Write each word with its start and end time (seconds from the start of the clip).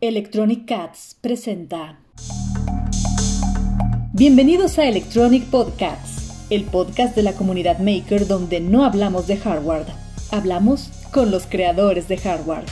Electronic 0.00 0.64
Cats 0.64 1.16
presenta. 1.20 1.98
Bienvenidos 4.12 4.78
a 4.78 4.86
Electronic 4.86 5.50
Podcasts, 5.50 6.46
el 6.50 6.66
podcast 6.66 7.16
de 7.16 7.24
la 7.24 7.32
comunidad 7.32 7.80
maker 7.80 8.28
donde 8.28 8.60
no 8.60 8.84
hablamos 8.84 9.26
de 9.26 9.38
hardware, 9.38 9.86
hablamos 10.30 10.90
con 11.12 11.32
los 11.32 11.46
creadores 11.46 12.06
de 12.06 12.16
hardware. 12.16 12.62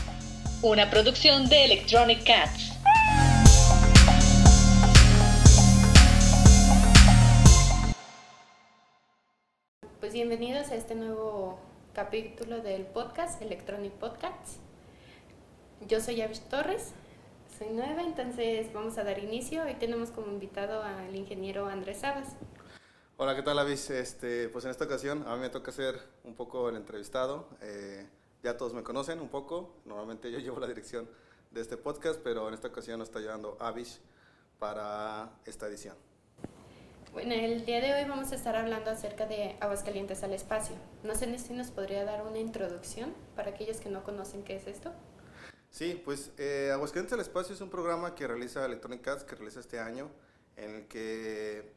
Una 0.62 0.88
producción 0.88 1.48
de 1.48 1.64
Electronic 1.64 2.22
Cats. 2.24 2.70
Pues 9.98 10.12
bienvenidos 10.12 10.68
a 10.68 10.76
este 10.76 10.94
nuevo 10.94 11.58
capítulo 11.92 12.60
del 12.60 12.82
podcast, 12.82 13.42
Electronic 13.42 13.90
Podcasts. 13.94 14.60
Yo 15.88 16.00
soy 16.00 16.22
Avish 16.22 16.40
Torres, 16.42 16.92
soy 17.56 17.68
nueva, 17.70 18.02
entonces 18.02 18.70
vamos 18.72 18.98
a 18.98 19.04
dar 19.04 19.18
inicio. 19.18 19.62
Hoy 19.62 19.74
tenemos 19.74 20.10
como 20.10 20.26
invitado 20.26 20.82
al 20.82 21.14
ingeniero 21.14 21.66
Andrés 21.66 21.98
Sabas. 21.98 22.28
Hola, 23.16 23.34
¿qué 23.34 23.42
tal, 23.42 23.58
Avis? 23.58 23.88
Este, 23.88 24.50
pues 24.50 24.66
en 24.66 24.70
esta 24.70 24.84
ocasión 24.84 25.24
a 25.26 25.34
mí 25.36 25.40
me 25.40 25.48
toca 25.48 25.72
ser 25.72 25.98
un 26.24 26.34
poco 26.34 26.68
el 26.68 26.76
entrevistado. 26.76 27.48
Eh, 27.62 28.06
ya 28.42 28.58
todos 28.58 28.74
me 28.74 28.82
conocen 28.82 29.20
un 29.20 29.28
poco. 29.28 29.72
Normalmente 29.86 30.30
yo 30.30 30.38
llevo 30.40 30.60
la 30.60 30.66
dirección 30.66 31.08
de 31.50 31.62
este 31.62 31.78
podcast, 31.78 32.20
pero 32.22 32.46
en 32.48 32.54
esta 32.54 32.68
ocasión 32.68 32.98
nos 32.98 33.08
está 33.08 33.20
llevando 33.20 33.56
Avish 33.58 34.00
para 34.58 35.30
esta 35.46 35.66
edición. 35.66 35.96
Bueno, 37.14 37.32
el 37.32 37.64
día 37.64 37.80
de 37.80 37.94
hoy 37.94 38.06
vamos 38.06 38.32
a 38.32 38.34
estar 38.34 38.54
hablando 38.54 38.90
acerca 38.90 39.24
de 39.24 39.56
Aguascalientes 39.60 40.22
al 40.22 40.34
espacio. 40.34 40.76
No 41.04 41.14
sé 41.14 41.38
si 41.38 41.54
nos 41.54 41.70
podría 41.70 42.04
dar 42.04 42.26
una 42.26 42.38
introducción 42.38 43.14
para 43.34 43.50
aquellos 43.50 43.78
que 43.78 43.88
no 43.88 44.04
conocen 44.04 44.42
qué 44.42 44.56
es 44.56 44.66
esto. 44.66 44.92
Sí, 45.76 46.00
pues 46.02 46.30
eh, 46.38 46.70
Aguascalientes 46.72 47.12
al 47.12 47.20
Espacio 47.20 47.54
es 47.54 47.60
un 47.60 47.68
programa 47.68 48.14
que 48.14 48.26
realiza 48.26 48.64
Electronic 48.64 49.02
Cats, 49.02 49.24
que 49.24 49.34
realiza 49.34 49.60
este 49.60 49.78
año, 49.78 50.08
en 50.56 50.74
el 50.74 50.86
que 50.86 51.70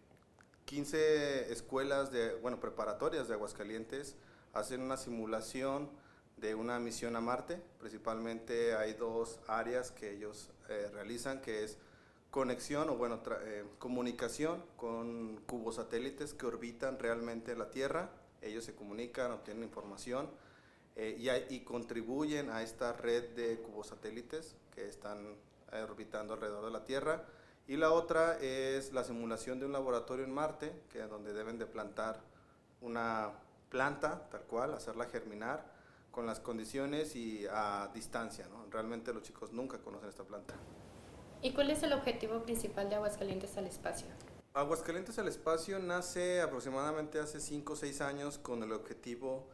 15 0.64 1.52
escuelas, 1.52 2.10
de, 2.10 2.34
bueno, 2.36 2.62
preparatorias 2.62 3.28
de 3.28 3.34
Aguascalientes 3.34 4.16
hacen 4.54 4.80
una 4.84 4.96
simulación 4.96 5.90
de 6.38 6.56
una 6.56 6.80
misión 6.80 7.18
a 7.18 7.20
Marte. 7.20 7.62
Principalmente 7.78 8.74
hay 8.74 8.94
dos 8.94 9.42
áreas 9.50 9.92
que 9.92 10.14
ellos 10.14 10.50
eh, 10.70 10.90
realizan, 10.94 11.42
que 11.42 11.66
es 11.66 11.78
conexión 12.32 12.90
o 12.90 12.96
bueno, 12.96 13.22
eh, 13.42 13.66
comunicación 13.80 14.64
con 14.78 15.42
cubos 15.46 15.76
satélites 15.76 16.34
que 16.34 16.46
orbitan 16.46 17.00
realmente 17.00 17.54
la 17.54 17.70
Tierra. 17.70 18.12
Ellos 18.42 18.64
se 18.64 18.74
comunican, 18.74 19.34
obtienen 19.34 19.66
información 19.66 20.30
eh, 21.02 21.46
y, 21.50 21.62
contribuyen 21.62 22.50
a 22.50 22.62
esta 22.62 22.92
red 22.92 23.30
de 23.30 23.60
cubosatélites 23.62 24.58
que 24.76 24.86
están 24.90 25.38
orbitando 25.72 26.34
alrededor 26.34 26.66
de 26.66 26.72
la 26.72 26.84
Tierra. 26.84 27.24
Y 27.68 27.78
la 27.78 27.92
otra 27.92 28.38
es 28.42 28.92
la 28.92 29.06
simulación 29.06 29.62
de 29.62 29.66
un 29.66 29.72
laboratorio 29.72 30.26
en 30.26 30.34
Marte, 30.34 30.74
que 30.92 31.00
es 31.02 31.10
donde 31.10 31.32
deben 31.32 31.58
de 31.58 31.68
plantar 31.68 32.20
una 32.82 33.32
planta, 33.70 34.28
tal 34.30 34.42
cual, 34.42 34.74
hacerla 34.74 35.06
germinar 35.06 35.64
con 36.12 36.26
las 36.26 36.42
condiciones 36.42 37.16
y 37.16 37.46
a 37.50 37.90
distancia. 37.94 38.48
¿no? 38.50 38.66
Realmente 38.70 39.14
los 39.14 39.24
chicos 39.24 39.54
nunca 39.54 39.78
conocen 39.78 40.10
esta 40.10 40.26
planta. 40.26 40.56
¿Y 41.42 41.54
cuál 41.54 41.70
es 41.70 41.82
el 41.84 41.94
objetivo 41.94 42.44
principal 42.44 42.90
de 42.90 42.96
Aguascalientes 42.96 43.56
al 43.56 43.68
Espacio? 43.68 44.08
Aguascalientes 44.54 45.18
al 45.18 45.30
Espacio 45.30 45.80
nace 45.80 46.42
aproximadamente 46.42 47.20
hace 47.20 47.40
5 47.40 47.72
o 47.72 47.76
6 47.78 48.02
años 48.02 48.38
con 48.38 48.64
el 48.64 48.74
objetivo 48.74 49.48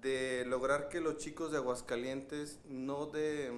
de 0.00 0.44
lograr 0.46 0.88
que 0.88 1.00
los 1.00 1.16
chicos 1.18 1.52
de 1.52 1.58
Aguascalientes 1.58 2.58
no, 2.66 3.06
de, 3.06 3.52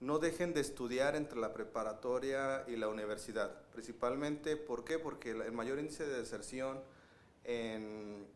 no 0.00 0.18
dejen 0.18 0.54
de 0.54 0.60
estudiar 0.60 1.14
entre 1.14 1.38
la 1.38 1.52
preparatoria 1.52 2.64
y 2.68 2.76
la 2.76 2.88
universidad. 2.88 3.52
Principalmente, 3.72 4.56
¿por 4.56 4.84
qué? 4.84 4.98
Porque 4.98 5.30
el 5.30 5.52
mayor 5.52 5.78
índice 5.78 6.06
de 6.06 6.18
deserción 6.18 6.80
en, 7.44 8.26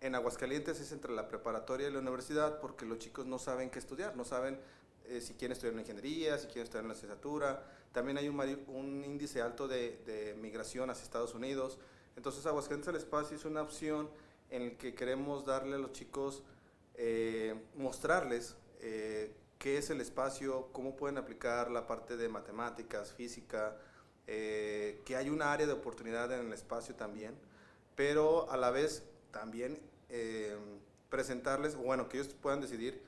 en 0.00 0.14
Aguascalientes 0.14 0.80
es 0.80 0.92
entre 0.92 1.12
la 1.12 1.28
preparatoria 1.28 1.88
y 1.88 1.92
la 1.92 1.98
universidad 1.98 2.60
porque 2.60 2.86
los 2.86 2.98
chicos 2.98 3.26
no 3.26 3.38
saben 3.38 3.70
qué 3.70 3.78
estudiar, 3.78 4.16
no 4.16 4.24
saben 4.24 4.58
eh, 5.06 5.20
si 5.20 5.34
quieren 5.34 5.52
estudiar 5.52 5.74
en 5.74 5.80
ingeniería, 5.80 6.38
si 6.38 6.46
quieren 6.46 6.64
estudiar 6.64 6.84
en 6.84 6.88
la 6.88 6.94
licenciatura. 6.94 7.66
También 7.92 8.16
hay 8.16 8.28
un, 8.28 8.40
un 8.68 9.04
índice 9.04 9.42
alto 9.42 9.68
de, 9.68 9.98
de 10.06 10.34
migración 10.34 10.88
hacia 10.88 11.04
Estados 11.04 11.34
Unidos. 11.34 11.78
Entonces 12.16 12.46
Aguascalientes 12.46 12.88
al 12.88 12.96
Espacio 12.96 13.36
es 13.36 13.44
una 13.44 13.60
opción 13.60 14.08
en 14.50 14.62
el 14.62 14.76
que 14.76 14.94
queremos 14.94 15.44
darle 15.44 15.76
a 15.76 15.78
los 15.78 15.92
chicos, 15.92 16.42
eh, 16.96 17.54
mostrarles 17.74 18.56
eh, 18.80 19.34
qué 19.58 19.78
es 19.78 19.90
el 19.90 20.00
espacio, 20.00 20.68
cómo 20.72 20.96
pueden 20.96 21.18
aplicar 21.18 21.70
la 21.70 21.86
parte 21.86 22.16
de 22.16 22.28
matemáticas, 22.28 23.12
física, 23.12 23.76
eh, 24.26 25.02
que 25.04 25.16
hay 25.16 25.28
una 25.28 25.52
área 25.52 25.66
de 25.66 25.72
oportunidad 25.72 26.32
en 26.32 26.46
el 26.46 26.52
espacio 26.52 26.94
también, 26.94 27.34
pero 27.96 28.50
a 28.50 28.56
la 28.56 28.70
vez 28.70 29.04
también 29.30 29.80
presentarles, 31.08 31.74
bueno, 31.74 32.08
que 32.08 32.18
ellos 32.18 32.32
puedan 32.34 32.60
decidir, 32.60 33.02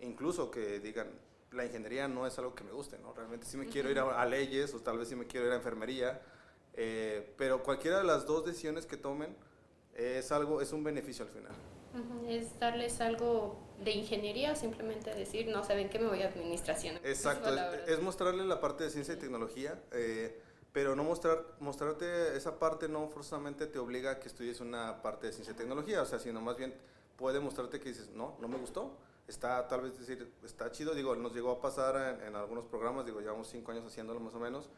incluso 0.00 0.50
que 0.50 0.80
digan, 0.80 1.08
la 1.50 1.64
ingeniería 1.64 2.06
no 2.06 2.26
es 2.26 2.38
algo 2.38 2.54
que 2.54 2.62
me 2.62 2.72
guste, 2.72 2.98
¿no? 2.98 3.14
Realmente 3.14 3.46
sí 3.46 3.56
me 3.56 3.66
quiero 3.66 3.90
ir 3.90 3.98
a, 3.98 4.20
a, 4.20 4.26
leyes 4.26 4.74
o 4.74 4.80
tal 4.80 4.98
vez 4.98 5.08
sí 5.08 5.16
me 5.16 5.26
quiero 5.26 5.46
ir 5.46 5.52
a 5.52 5.56
enfermería, 5.56 6.20
pero 7.38 7.62
cualquiera 7.62 7.98
de 7.98 8.04
las 8.04 8.26
dos 8.26 8.44
decisiones 8.44 8.84
que 8.84 8.98
tomen, 8.98 9.34
es 9.94 10.32
algo, 10.32 10.60
es 10.60 10.72
un 10.72 10.84
beneficio 10.84 11.24
al 11.24 11.30
final. 11.30 11.52
Es 12.26 12.58
darles 12.58 13.00
algo 13.00 13.58
de 13.84 13.90
ingeniería 13.90 14.52
o 14.52 14.56
simplemente 14.56 15.14
decir, 15.14 15.48
no 15.48 15.62
saben 15.62 15.90
que 15.90 15.98
me 15.98 16.06
voy 16.06 16.22
a 16.22 16.28
administración. 16.28 16.96
Exacto, 17.04 17.50
es, 17.86 18.00
mostrarles 18.00 18.46
la 18.46 18.60
parte 18.60 18.84
de 18.84 18.90
ciencia 18.90 19.14
y 19.14 19.18
tecnología, 19.18 19.78
eh, 19.92 20.40
pero 20.72 20.96
no 20.96 21.04
mostrar, 21.04 21.44
mostrarte 21.60 22.36
esa 22.36 22.58
parte 22.58 22.88
no 22.88 23.08
forzosamente 23.08 23.66
te 23.66 23.78
obliga 23.78 24.12
a 24.12 24.20
que 24.20 24.28
estudies 24.28 24.60
una 24.60 25.02
parte 25.02 25.26
de 25.26 25.32
ciencia 25.34 25.52
y 25.52 25.56
tecnología, 25.56 26.00
o 26.00 26.06
sea, 26.06 26.18
sino 26.18 26.40
más 26.40 26.56
bien 26.56 26.74
puede 27.16 27.40
mostrarte 27.40 27.78
que 27.78 27.90
dices, 27.90 28.08
no, 28.10 28.36
no 28.40 28.48
me 28.48 28.56
gustó, 28.56 28.96
está 29.28 29.68
tal 29.68 29.82
vez 29.82 29.98
decir, 29.98 30.32
está 30.44 30.70
chido, 30.70 30.94
digo, 30.94 31.14
nos 31.14 31.34
llegó 31.34 31.50
a 31.50 31.60
pasar 31.60 32.20
en, 32.20 32.28
en 32.28 32.36
algunos 32.36 32.64
programas, 32.64 33.04
digo, 33.04 33.20
llevamos 33.20 33.48
cinco 33.48 33.70
años 33.72 33.84
haciéndolo 33.84 34.18
más 34.20 34.34
o 34.34 34.40
menos, 34.40 34.70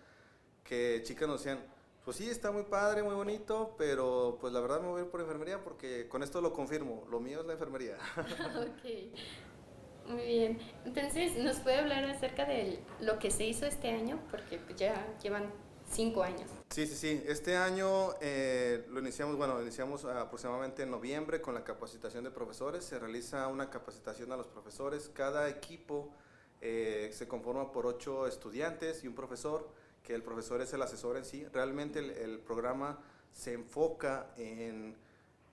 que 0.64 1.02
chicas 1.04 1.28
nos 1.28 1.44
decían, 1.44 1.64
pues 2.04 2.18
sí, 2.18 2.28
está 2.28 2.50
muy 2.50 2.64
padre, 2.64 3.02
muy 3.02 3.14
bonito, 3.14 3.74
pero 3.78 4.36
pues 4.40 4.52
la 4.52 4.60
verdad 4.60 4.80
me 4.80 4.88
voy 4.88 5.00
a 5.00 5.04
ir 5.04 5.10
por 5.10 5.20
enfermería 5.20 5.64
porque 5.64 6.06
con 6.08 6.22
esto 6.22 6.40
lo 6.40 6.52
confirmo, 6.52 7.06
lo 7.10 7.18
mío 7.18 7.40
es 7.40 7.46
la 7.46 7.54
enfermería. 7.54 7.96
ok, 8.16 10.10
muy 10.10 10.26
bien. 10.26 10.58
Entonces, 10.84 11.36
¿nos 11.38 11.60
puede 11.60 11.78
hablar 11.78 12.04
acerca 12.04 12.44
de 12.44 12.78
lo 13.00 13.18
que 13.18 13.30
se 13.30 13.46
hizo 13.46 13.64
este 13.64 13.90
año? 13.90 14.20
Porque 14.30 14.58
pues, 14.58 14.76
ya 14.76 15.16
llevan 15.22 15.50
cinco 15.90 16.22
años. 16.22 16.50
Sí, 16.68 16.86
sí, 16.86 16.94
sí. 16.94 17.24
Este 17.26 17.56
año 17.56 18.14
eh, 18.20 18.84
lo 18.90 19.00
iniciamos, 19.00 19.36
bueno, 19.36 19.62
iniciamos 19.62 20.04
aproximadamente 20.04 20.82
en 20.82 20.90
noviembre 20.90 21.40
con 21.40 21.54
la 21.54 21.64
capacitación 21.64 22.24
de 22.24 22.30
profesores. 22.30 22.84
Se 22.84 22.98
realiza 22.98 23.48
una 23.48 23.70
capacitación 23.70 24.30
a 24.32 24.36
los 24.36 24.46
profesores. 24.46 25.08
Cada 25.08 25.48
equipo 25.48 26.12
eh, 26.60 27.10
se 27.14 27.26
conforma 27.26 27.72
por 27.72 27.86
ocho 27.86 28.26
estudiantes 28.26 29.04
y 29.04 29.08
un 29.08 29.14
profesor 29.14 29.68
que 30.04 30.14
el 30.14 30.22
profesor 30.22 30.60
es 30.60 30.72
el 30.72 30.82
asesor 30.82 31.16
en 31.16 31.24
sí. 31.24 31.44
Realmente 31.52 31.98
el, 31.98 32.38
programa 32.38 33.00
se 33.32 33.54
enfoca 33.54 34.32
en, 34.36 34.94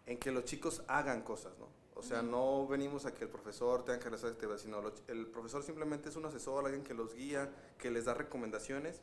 en, 0.05 0.17
que 0.19 0.31
los 0.31 0.45
chicos 0.45 0.83
hagan 0.87 1.23
cosas, 1.23 1.57
¿no? 1.57 1.67
O 1.95 2.03
sea, 2.03 2.21
no 2.21 2.67
venimos 2.67 3.05
a 3.05 3.13
que 3.13 3.25
el 3.25 3.29
profesor 3.29 3.85
tenga 3.85 3.99
que 3.99 4.05
realizar 4.05 4.31
actividades, 4.31 4.61
sino 4.61 4.81
el 5.07 5.27
profesor 5.27 5.63
simplemente 5.63 6.09
es 6.09 6.15
un 6.15 6.25
asesor, 6.25 6.65
alguien 6.65 6.83
que 6.83 6.93
los 6.93 7.13
guía, 7.13 7.49
que 7.77 7.91
les 7.91 8.05
da 8.05 8.13
recomendaciones, 8.13 9.01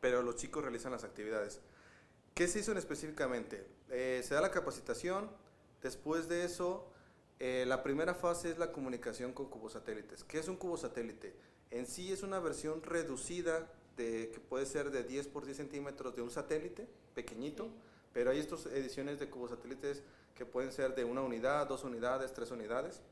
pero 0.00 0.22
los 0.22 0.36
chicos 0.36 0.62
realizan 0.62 0.92
las 0.92 1.04
actividades. 1.04 1.60
¿Qué 2.34 2.48
se 2.48 2.60
hizo 2.60 2.72
en 2.72 2.78
específicamente? 2.78 3.66
Eh, 3.90 4.22
se 4.24 4.34
da 4.34 4.40
la 4.40 4.50
capacitación, 4.50 5.30
después 5.82 6.28
de 6.28 6.44
eso, 6.44 6.88
eh, 7.40 7.64
la 7.66 7.82
primera 7.82 8.14
fase 8.14 8.50
es 8.50 8.58
la 8.58 8.72
comunicación 8.72 9.32
con 9.32 9.50
cubosatélites. 9.50 10.24
¿Qué 10.24 10.38
es 10.38 10.48
un 10.48 10.56
cubosatélite? 10.56 11.34
En 11.70 11.86
sí 11.86 12.12
es 12.12 12.22
una 12.22 12.38
versión 12.38 12.82
reducida 12.82 13.70
que 13.96 14.40
puede 14.48 14.66
ser 14.66 14.90
de 14.90 15.04
10 15.04 15.28
por 15.28 15.44
10 15.44 15.56
centímetros 15.56 16.14
de 16.14 16.22
un 16.22 16.30
satélite 16.30 16.88
pequeñito, 17.14 17.68
pero 18.12 18.30
hay 18.30 18.38
estas 18.38 18.66
ediciones 18.66 19.18
de 19.18 19.28
cubos 19.28 19.50
satélites 19.50 20.02
que 20.34 20.44
pueden 20.44 20.72
ser 20.72 20.94
de 20.94 21.04
una 21.04 21.22
unidad, 21.22 21.66
dos 21.66 21.84
unidades, 21.84 22.32
tres 22.32 22.50
unidades, 22.50 23.02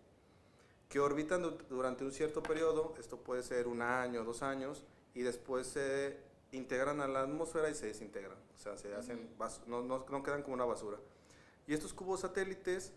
que 0.89 1.01
orbitan 1.01 1.57
durante 1.71 2.05
un 2.05 2.13
cierto 2.13 2.43
periodo, 2.43 2.95
esto 2.99 3.19
puede 3.19 3.43
ser 3.43 3.67
un 3.67 3.81
año, 3.81 4.25
dos 4.25 4.43
años, 4.43 4.85
y 5.15 5.23
después 5.23 5.67
se 5.67 6.19
integran 6.53 7.01
a 7.01 7.09
la 7.09 7.23
atmósfera 7.23 7.71
y 7.71 7.75
se 7.75 7.87
desintegran, 7.87 8.37
o 8.55 8.59
sea, 8.59 8.77
se 8.77 8.95
hacen, 8.95 9.31
no, 9.67 9.83
no, 9.83 10.05
no 10.09 10.23
quedan 10.23 10.43
como 10.43 10.55
una 10.55 10.65
basura. 10.65 10.99
Y 11.67 11.75
estos 11.75 11.95
cubos 11.95 12.21
satélites 12.21 12.93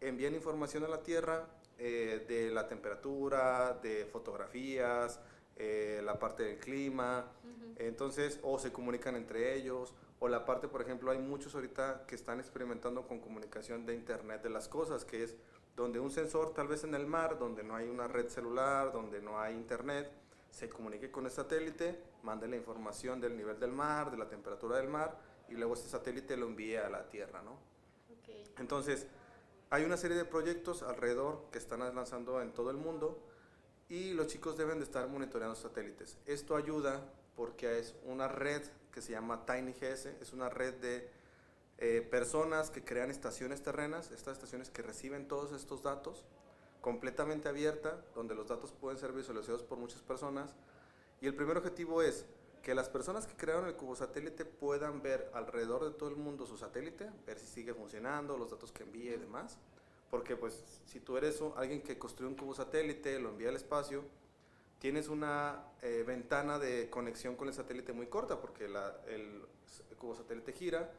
envían 0.00 0.34
información 0.34 0.84
a 0.84 0.88
la 0.88 1.02
Tierra 1.02 1.48
eh, 1.78 2.24
de 2.28 2.50
la 2.50 2.68
temperatura, 2.68 3.78
de 3.82 4.04
fotografías, 4.06 5.20
eh, 5.58 6.00
la 6.04 6.18
parte 6.18 6.44
del 6.44 6.58
clima, 6.58 7.26
entonces, 7.76 8.40
o 8.42 8.58
se 8.58 8.72
comunican 8.72 9.14
entre 9.16 9.54
ellos, 9.54 9.94
o 10.20 10.28
la 10.28 10.44
parte, 10.44 10.66
por 10.66 10.82
ejemplo, 10.82 11.10
hay 11.10 11.18
muchos 11.18 11.54
ahorita 11.54 12.04
que 12.06 12.14
están 12.16 12.40
experimentando 12.40 13.06
con 13.06 13.20
comunicación 13.20 13.86
de 13.86 13.94
Internet 13.94 14.42
de 14.42 14.50
las 14.50 14.68
cosas, 14.68 15.04
que 15.04 15.22
es 15.22 15.36
donde 15.76 16.00
un 16.00 16.10
sensor 16.10 16.54
tal 16.54 16.66
vez 16.66 16.82
en 16.82 16.94
el 16.94 17.06
mar, 17.06 17.38
donde 17.38 17.62
no 17.62 17.76
hay 17.76 17.88
una 17.88 18.08
red 18.08 18.28
celular, 18.28 18.92
donde 18.92 19.20
no 19.20 19.38
hay 19.38 19.54
Internet, 19.54 20.10
se 20.50 20.68
comunique 20.68 21.10
con 21.10 21.24
el 21.24 21.30
satélite, 21.30 22.02
mande 22.22 22.48
la 22.48 22.56
información 22.56 23.20
del 23.20 23.36
nivel 23.36 23.60
del 23.60 23.70
mar, 23.70 24.10
de 24.10 24.16
la 24.16 24.28
temperatura 24.28 24.76
del 24.76 24.88
mar, 24.88 25.16
y 25.48 25.54
luego 25.54 25.74
ese 25.74 25.88
satélite 25.88 26.36
lo 26.36 26.46
envíe 26.46 26.76
a 26.76 26.88
la 26.88 27.08
Tierra, 27.08 27.42
¿no? 27.42 27.58
Entonces, 28.58 29.06
hay 29.70 29.84
una 29.84 29.96
serie 29.96 30.16
de 30.16 30.24
proyectos 30.24 30.82
alrededor 30.82 31.44
que 31.52 31.58
están 31.58 31.80
lanzando 31.80 32.42
en 32.42 32.52
todo 32.52 32.70
el 32.70 32.76
mundo 32.76 33.22
y 33.88 34.12
los 34.12 34.26
chicos 34.26 34.56
deben 34.56 34.78
de 34.78 34.84
estar 34.84 35.08
monitoreando 35.08 35.56
satélites. 35.56 36.18
Esto 36.26 36.56
ayuda 36.56 37.02
porque 37.36 37.78
es 37.78 37.94
una 38.04 38.28
red 38.28 38.62
que 38.92 39.00
se 39.00 39.12
llama 39.12 39.46
TinyGS, 39.46 40.06
es 40.20 40.32
una 40.32 40.48
red 40.48 40.74
de 40.74 41.08
eh, 41.78 42.06
personas 42.10 42.70
que 42.70 42.84
crean 42.84 43.10
estaciones 43.10 43.62
terrenas, 43.62 44.10
estas 44.10 44.34
estaciones 44.34 44.70
que 44.70 44.82
reciben 44.82 45.28
todos 45.28 45.52
estos 45.52 45.82
datos, 45.82 46.24
completamente 46.80 47.48
abierta, 47.48 48.04
donde 48.14 48.34
los 48.34 48.48
datos 48.48 48.72
pueden 48.72 48.98
ser 48.98 49.12
visualizados 49.12 49.62
por 49.62 49.78
muchas 49.78 50.02
personas. 50.02 50.54
Y 51.20 51.26
el 51.26 51.34
primer 51.34 51.56
objetivo 51.56 52.02
es 52.02 52.26
que 52.62 52.74
las 52.74 52.88
personas 52.88 53.26
que 53.26 53.36
crearon 53.36 53.66
el 53.66 53.76
cubo 53.76 53.96
satélite 53.96 54.44
puedan 54.44 55.00
ver 55.00 55.30
alrededor 55.32 55.84
de 55.84 55.92
todo 55.92 56.08
el 56.08 56.16
mundo 56.16 56.46
su 56.46 56.58
satélite, 56.58 57.10
ver 57.26 57.38
si 57.38 57.46
sigue 57.46 57.72
funcionando, 57.72 58.36
los 58.36 58.50
datos 58.50 58.72
que 58.72 58.82
envía 58.82 59.14
y 59.14 59.18
demás. 59.18 59.58
Porque 60.10 60.36
pues 60.36 60.64
si 60.86 61.00
tú 61.00 61.16
eres 61.16 61.40
alguien 61.56 61.82
que 61.82 61.98
construyó 61.98 62.30
un 62.30 62.36
cubo 62.36 62.54
satélite, 62.54 63.18
lo 63.18 63.30
envía 63.30 63.50
al 63.50 63.56
espacio, 63.56 64.04
tienes 64.78 65.08
una 65.08 65.64
eh, 65.82 66.04
ventana 66.06 66.58
de 66.58 66.88
conexión 66.88 67.36
con 67.36 67.48
el 67.48 67.54
satélite 67.54 67.92
muy 67.92 68.06
corta 68.06 68.40
porque 68.40 68.66
el, 68.66 68.76
el 69.08 69.42
cubo 69.98 70.14
satélite 70.14 70.52
gira, 70.52 70.90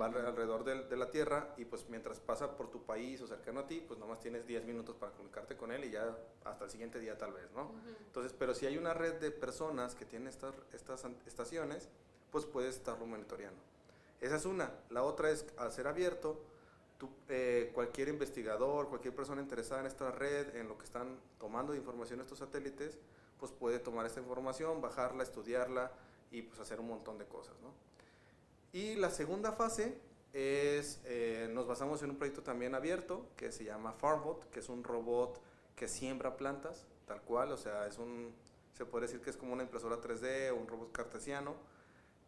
va 0.00 0.06
alrededor 0.06 0.64
de, 0.64 0.96
la 0.96 1.10
Tierra 1.10 1.54
y 1.56 1.64
pues 1.64 1.88
mientras 1.88 2.20
pasa 2.20 2.56
por 2.56 2.70
tu 2.70 2.84
país 2.84 3.20
o 3.22 3.26
cercano 3.26 3.60
a 3.60 3.66
ti, 3.66 3.82
pues 3.86 3.98
nomás 3.98 4.20
tienes 4.20 4.46
10 4.46 4.64
minutos 4.64 4.94
para 4.96 5.12
comunicarte 5.12 5.56
con 5.56 5.72
él 5.72 5.84
y 5.84 5.90
ya 5.90 6.16
hasta 6.44 6.64
el 6.64 6.70
siguiente 6.70 7.00
día 7.00 7.16
tal 7.16 7.32
vez, 7.32 7.50
¿no? 7.52 7.72
Entonces, 8.06 8.34
pero 8.38 8.54
si 8.54 8.66
hay 8.66 8.76
una 8.76 8.94
red 8.94 9.14
de 9.14 9.30
personas 9.30 9.94
que 9.94 10.04
tienen 10.04 10.28
estas, 10.28 10.54
estas 10.72 11.04
estaciones, 11.26 11.88
pues 12.30 12.44
puedes 12.44 12.76
estarlo 12.76 13.06
monitoreando. 13.06 13.60
Esa 14.20 14.36
es 14.36 14.44
una. 14.44 14.70
La 14.90 15.02
otra 15.02 15.30
es, 15.30 15.46
al 15.56 15.72
ser 15.72 15.86
abierto, 15.86 16.40
tú, 16.98 17.10
eh, 17.28 17.70
cualquier 17.74 18.08
investigador, 18.08 18.88
cualquier 18.88 19.14
persona 19.14 19.40
interesada 19.40 19.80
en 19.80 19.86
esta 19.86 20.10
red, 20.10 20.56
en 20.56 20.68
lo 20.68 20.78
que 20.78 20.84
están 20.84 21.18
tomando 21.38 21.72
de 21.72 21.78
información 21.78 22.20
estos 22.20 22.38
satélites, 22.38 22.98
pues 23.38 23.52
puede 23.52 23.78
tomar 23.78 24.06
esta 24.06 24.20
información, 24.20 24.80
bajarla, 24.80 25.22
estudiarla 25.22 25.92
y 26.30 26.42
pues 26.42 26.58
hacer 26.60 26.80
un 26.80 26.88
montón 26.88 27.18
de 27.18 27.26
cosas, 27.26 27.54
¿no? 27.62 27.72
Y 28.72 28.94
la 28.96 29.10
segunda 29.10 29.52
fase 29.52 29.98
es, 30.32 31.00
eh, 31.04 31.48
nos 31.52 31.66
basamos 31.66 32.02
en 32.02 32.10
un 32.10 32.16
proyecto 32.16 32.42
también 32.42 32.74
abierto 32.74 33.26
que 33.36 33.52
se 33.52 33.64
llama 33.64 33.92
FarmBot, 33.92 34.50
que 34.50 34.60
es 34.60 34.68
un 34.68 34.84
robot 34.84 35.40
que 35.74 35.88
siembra 35.88 36.36
plantas, 36.36 36.86
tal 37.06 37.22
cual, 37.22 37.52
o 37.52 37.56
sea, 37.56 37.86
es 37.86 37.98
un, 37.98 38.34
se 38.74 38.84
puede 38.84 39.06
decir 39.06 39.20
que 39.20 39.30
es 39.30 39.36
como 39.36 39.52
una 39.52 39.62
impresora 39.62 40.00
3D 40.00 40.50
o 40.50 40.56
un 40.56 40.66
robot 40.66 40.92
cartesiano 40.92 41.54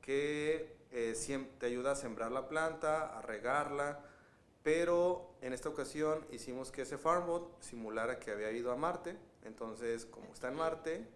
que 0.00 0.74
eh, 0.90 1.48
te 1.58 1.66
ayuda 1.66 1.92
a 1.92 1.96
sembrar 1.96 2.32
la 2.32 2.48
planta, 2.48 3.18
a 3.18 3.20
regarla, 3.22 4.00
pero 4.62 5.34
en 5.40 5.52
esta 5.52 5.68
ocasión 5.68 6.26
hicimos 6.30 6.70
que 6.70 6.82
ese 6.82 6.98
FarmBot 6.98 7.62
simulara 7.62 8.18
que 8.18 8.30
había 8.30 8.50
ido 8.50 8.72
a 8.72 8.76
Marte, 8.76 9.16
entonces 9.44 10.04
como 10.06 10.32
está 10.32 10.48
en 10.48 10.56
Marte, 10.56 11.06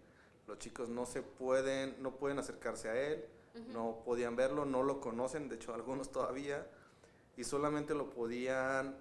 los 0.47 0.59
chicos 0.59 0.89
no 0.89 1.05
se 1.05 1.21
pueden, 1.21 1.95
no 2.01 2.15
pueden 2.15 2.39
acercarse 2.39 2.89
a 2.89 2.99
él, 2.99 3.25
no 3.71 4.01
podían 4.03 4.35
verlo, 4.35 4.65
no 4.65 4.83
lo 4.83 4.99
conocen, 4.99 5.47
de 5.47 5.55
hecho 5.55 5.73
algunos 5.73 6.11
todavía, 6.11 6.67
y 7.37 7.43
solamente 7.43 7.93
lo 7.93 8.09
podían 8.09 8.95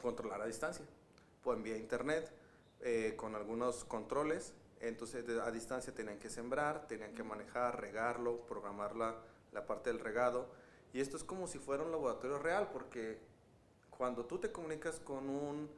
controlar 0.00 0.42
a 0.42 0.46
distancia, 0.46 0.84
por 1.42 1.60
vía 1.62 1.76
internet, 1.76 2.32
eh, 2.80 3.14
con 3.16 3.34
algunos 3.36 3.84
controles, 3.84 4.52
entonces 4.80 5.24
a 5.38 5.50
distancia 5.50 5.94
tenían 5.94 6.18
que 6.18 6.28
sembrar, 6.28 6.88
tenían 6.88 7.14
que 7.14 7.22
manejar, 7.22 7.80
regarlo, 7.80 8.40
programar 8.46 8.96
la, 8.96 9.16
la 9.52 9.66
parte 9.66 9.90
del 9.90 10.00
regado, 10.00 10.48
y 10.92 11.00
esto 11.00 11.16
es 11.16 11.24
como 11.24 11.46
si 11.46 11.58
fuera 11.58 11.84
un 11.84 11.92
laboratorio 11.92 12.38
real, 12.38 12.68
porque 12.72 13.18
cuando 13.96 14.24
tú 14.24 14.38
te 14.38 14.50
comunicas 14.50 14.98
con 15.00 15.28
un, 15.28 15.70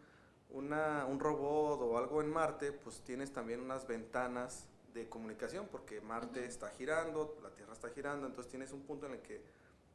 una, 0.50 1.04
un 1.06 1.20
robot 1.20 1.80
o 1.82 1.98
algo 1.98 2.22
en 2.22 2.30
Marte, 2.30 2.72
pues 2.72 3.00
tienes 3.00 3.32
también 3.32 3.60
unas 3.60 3.86
ventanas 3.86 4.66
de 4.94 5.08
comunicación, 5.08 5.68
porque 5.70 6.00
Marte 6.00 6.46
está 6.46 6.70
girando, 6.70 7.36
la 7.42 7.50
Tierra 7.50 7.72
está 7.72 7.90
girando, 7.90 8.26
entonces 8.26 8.50
tienes 8.50 8.72
un 8.72 8.82
punto 8.82 9.06
en 9.06 9.14
el 9.14 9.20
que 9.20 9.42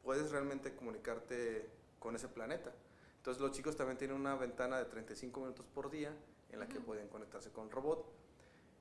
puedes 0.02 0.30
realmente 0.30 0.74
comunicarte 0.74 1.68
con 1.98 2.14
ese 2.14 2.28
planeta. 2.28 2.72
Entonces 3.16 3.40
los 3.40 3.52
chicos 3.52 3.76
también 3.76 3.98
tienen 3.98 4.16
una 4.16 4.34
ventana 4.34 4.78
de 4.78 4.84
35 4.84 5.40
minutos 5.40 5.66
por 5.74 5.90
día 5.90 6.14
en 6.50 6.60
la 6.60 6.68
que 6.68 6.80
pueden 6.80 7.08
conectarse 7.08 7.50
con 7.50 7.66
el 7.66 7.70
robot. 7.70 8.06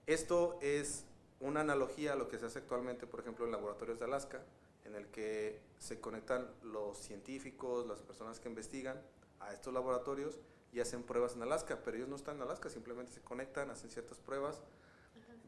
Esto 0.06 0.60
es 0.62 1.06
una 1.40 1.62
analogía 1.62 2.14
a 2.14 2.16
lo 2.16 2.28
que 2.28 2.38
se 2.38 2.46
hace 2.46 2.60
actualmente, 2.60 3.08
por 3.08 3.22
ejemplo, 3.22 3.46
en 3.46 3.52
laboratorios 3.52 4.00
de 4.00 4.06
Alaska, 4.06 4.44
en 4.86 4.96
el 4.96 5.08
que 5.08 5.62
se 5.78 6.00
conectan 6.00 6.50
los 6.64 6.98
científicos, 6.98 7.88
las 7.88 8.02
personas 8.02 8.40
que 8.40 8.50
investigan 8.50 9.02
a 9.40 9.54
estos 9.54 9.74
laboratorios 9.74 10.40
y 10.72 10.80
hacen 10.80 11.04
pruebas 11.04 11.36
en 11.36 11.42
Alaska, 11.42 11.80
pero 11.84 11.98
ellos 11.98 12.10
no 12.10 12.16
están 12.16 12.38
en 12.38 12.44
Alaska, 12.44 12.70
simplemente 12.70 13.12
se 13.12 13.22
conectan, 13.22 13.72
hacen 13.72 13.90
ciertas 13.90 14.20
pruebas 14.20 14.62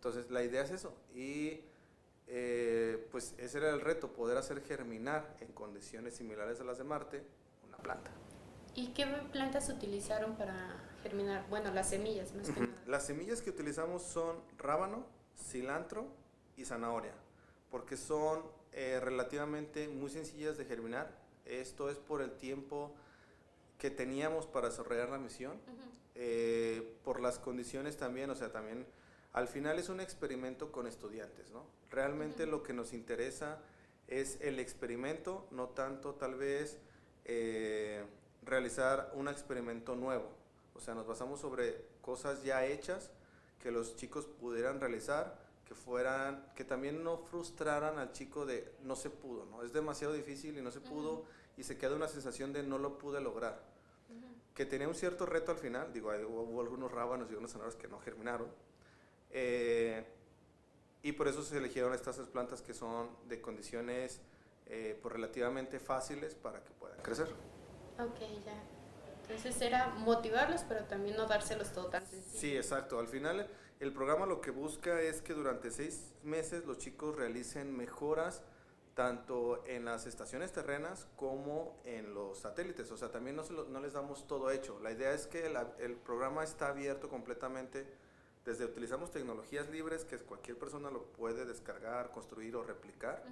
entonces 0.02 0.32
la 0.32 0.42
idea 0.44 0.64
es 0.64 0.72
eso. 0.72 0.96
Y 1.14 1.62
eh, 2.26 3.08
pues 3.12 3.36
ese 3.38 3.60
era 3.60 3.70
el 3.70 3.82
reto, 3.82 4.12
poder 4.14 4.36
hacer 4.36 4.64
germinar 4.64 5.36
en 5.42 5.52
condiciones 5.52 6.16
similares 6.16 6.60
a 6.60 6.64
las 6.64 6.80
de 6.80 6.84
Marte 6.84 7.24
una 7.68 7.78
planta. 7.78 8.10
¿Y 8.74 8.94
qué 8.94 9.06
plantas 9.32 9.70
utilizaron 9.70 10.38
para 10.38 10.76
germinar? 11.04 11.46
Bueno, 11.52 11.72
las 11.72 11.90
semillas 11.90 12.34
más 12.34 12.50
que 12.50 12.62
nada. 12.62 12.74
Las 12.88 13.06
semillas 13.06 13.44
que 13.44 13.52
utilizamos 13.52 14.02
son 14.02 14.38
rábano, 14.58 15.06
cilantro 15.38 16.08
y 16.58 16.66
zanahoria, 16.66 17.14
porque 17.70 17.96
son 17.96 18.42
eh, 18.72 19.00
relativamente 19.00 19.88
muy 19.88 20.10
sencillas 20.10 20.58
de 20.58 20.66
germinar. 20.66 21.12
Esto 21.46 21.92
es 21.92 22.00
por 22.00 22.24
el 22.24 22.32
tiempo 22.32 22.96
que 23.82 23.90
teníamos 23.90 24.46
para 24.46 24.70
desarrollar 24.70 25.10
la 25.10 25.18
misión, 25.18 25.60
eh, 26.14 27.00
por 27.04 27.20
las 27.20 27.40
condiciones 27.40 27.98
también, 27.98 28.30
o 28.30 28.36
sea, 28.36 28.52
también 28.52 28.86
al 29.34 29.48
final 29.48 29.80
es 29.80 29.90
un 29.90 30.00
experimento 30.00 30.72
con 30.72 30.86
estudiantes, 30.86 31.50
¿no? 31.50 31.66
Realmente 31.90 32.46
lo 32.46 32.62
que 32.62 32.74
nos 32.74 32.94
interesa 32.94 33.58
es 34.08 34.38
el 34.42 34.60
experimento, 34.60 35.48
no 35.50 35.70
tanto 35.70 36.14
tal 36.14 36.36
vez 36.36 36.78
eh, 37.26 38.06
realizar 38.44 39.12
un 39.16 39.28
experimento 39.28 39.96
nuevo. 39.96 40.30
O 40.76 40.80
sea, 40.80 40.94
nos 40.94 41.08
basamos 41.08 41.40
sobre 41.40 41.84
cosas 42.02 42.44
ya 42.44 42.64
hechas 42.68 43.10
que 43.64 43.72
los 43.72 43.96
chicos 43.96 44.28
pudieran 44.28 44.80
realizar, 44.80 45.40
que 45.66 45.74
fueran, 45.74 46.46
que 46.56 46.66
también 46.66 47.04
no 47.04 47.18
frustraran 47.18 47.98
al 47.98 48.12
chico 48.12 48.46
de 48.46 48.76
no 48.84 48.96
se 48.96 49.10
pudo, 49.10 49.46
¿no? 49.46 49.64
Es 49.64 49.74
demasiado 49.74 50.14
difícil 50.14 50.56
y 50.56 50.62
no 50.62 50.70
se 50.70 50.82
pudo 50.82 51.26
y 51.58 51.64
se 51.64 51.80
queda 51.80 51.96
una 51.96 52.08
sensación 52.08 52.54
de 52.54 52.62
no 52.62 52.78
lo 52.78 53.00
pude 53.00 53.20
lograr. 53.22 53.71
Que 54.54 54.66
tenía 54.66 54.88
un 54.88 54.96
cierto 54.96 55.26
reto 55.26 55.52
al 55.52 55.58
final, 55.58 55.94
digo, 55.94 56.12
hubo 56.28 56.62
algunos 56.62 56.92
rábanos 56.92 57.32
y 57.32 57.36
unos 57.36 57.52
zanahorias 57.52 57.80
que 57.80 57.88
no 57.88 58.00
germinaron, 58.00 58.48
eh, 59.32 60.06
y 61.04 61.14
por 61.14 61.28
eso 61.28 61.42
se 61.42 61.58
eligieron 61.58 61.94
estas 61.94 62.18
plantas 62.28 62.62
que 62.62 62.74
son 62.74 63.10
de 63.28 63.42
condiciones 63.42 64.22
eh, 64.68 64.98
pues 65.02 65.14
relativamente 65.14 65.80
fáciles 65.80 66.36
para 66.36 66.64
que 66.64 66.72
puedan 66.74 67.00
crecer. 67.02 67.28
Ok, 67.98 68.20
ya. 68.46 68.62
Entonces 69.22 69.62
era 69.62 69.88
motivarlos, 69.90 70.64
pero 70.68 70.84
también 70.86 71.16
no 71.16 71.26
dárselos 71.26 71.72
todo 71.72 71.88
tan 71.88 72.06
sencillo. 72.06 72.40
Sí, 72.40 72.56
exacto. 72.56 73.00
Al 73.00 73.08
final 73.08 73.48
el 73.80 73.94
programa 73.94 74.26
lo 74.26 74.42
que 74.42 74.52
busca 74.52 75.02
es 75.02 75.22
que 75.22 75.34
durante 75.34 75.72
seis 75.72 76.14
meses 76.24 76.66
los 76.66 76.78
chicos 76.78 77.16
realicen 77.16 77.76
mejoras 77.76 78.44
tanto 79.02 79.64
en 79.66 79.84
las 79.84 80.06
estaciones 80.06 80.52
terrenas 80.52 81.08
como 81.16 81.82
en 81.86 82.14
los 82.14 82.38
satélites. 82.38 82.92
O 82.92 82.98
sea, 82.98 83.10
también 83.10 83.36
no, 83.36 83.42
no 83.44 83.80
les 83.80 83.94
damos 83.94 84.28
todo 84.28 84.52
hecho. 84.52 84.80
La 84.80 84.92
idea 84.92 85.12
es 85.12 85.26
que 85.26 85.52
el 85.80 85.96
programa 85.96 86.44
está 86.44 86.68
abierto 86.68 87.10
completamente 87.10 87.88
desde 88.46 88.64
utilizamos 88.64 89.10
tecnologías 89.10 89.68
libres 89.72 90.06
que 90.06 90.20
cualquier 90.20 90.60
persona 90.60 90.92
lo 90.92 91.06
puede 91.14 91.46
descargar, 91.46 92.12
construir 92.12 92.56
o 92.56 92.62
replicar. 92.62 93.24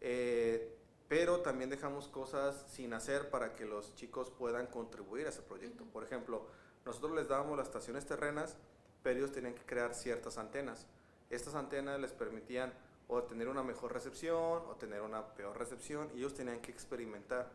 Eh, 0.00 0.74
pero 1.08 1.40
también 1.40 1.68
dejamos 1.68 2.08
cosas 2.08 2.64
sin 2.70 2.94
hacer 2.94 3.28
para 3.28 3.54
que 3.56 3.66
los 3.66 3.94
chicos 3.96 4.30
puedan 4.30 4.66
contribuir 4.66 5.26
a 5.26 5.28
ese 5.28 5.42
proyecto. 5.42 5.84
Por 5.92 6.04
ejemplo, 6.04 6.46
nosotros 6.86 7.12
les 7.12 7.28
dábamos 7.28 7.58
las 7.58 7.66
estaciones 7.66 8.06
terrenas, 8.06 8.56
pero 9.02 9.18
ellos 9.18 9.32
tenían 9.32 9.52
que 9.52 9.66
crear 9.66 9.94
ciertas 9.94 10.38
antenas. 10.38 10.86
Estas 11.28 11.54
antenas 11.54 12.00
les 12.00 12.14
permitían 12.14 12.72
o 13.10 13.24
tener 13.24 13.48
una 13.48 13.62
mejor 13.64 13.92
recepción 13.92 14.62
o 14.68 14.76
tener 14.78 15.02
una 15.02 15.34
peor 15.34 15.58
recepción 15.58 16.08
y 16.14 16.18
ellos 16.18 16.34
tenían 16.34 16.60
que 16.60 16.70
experimentar. 16.70 17.50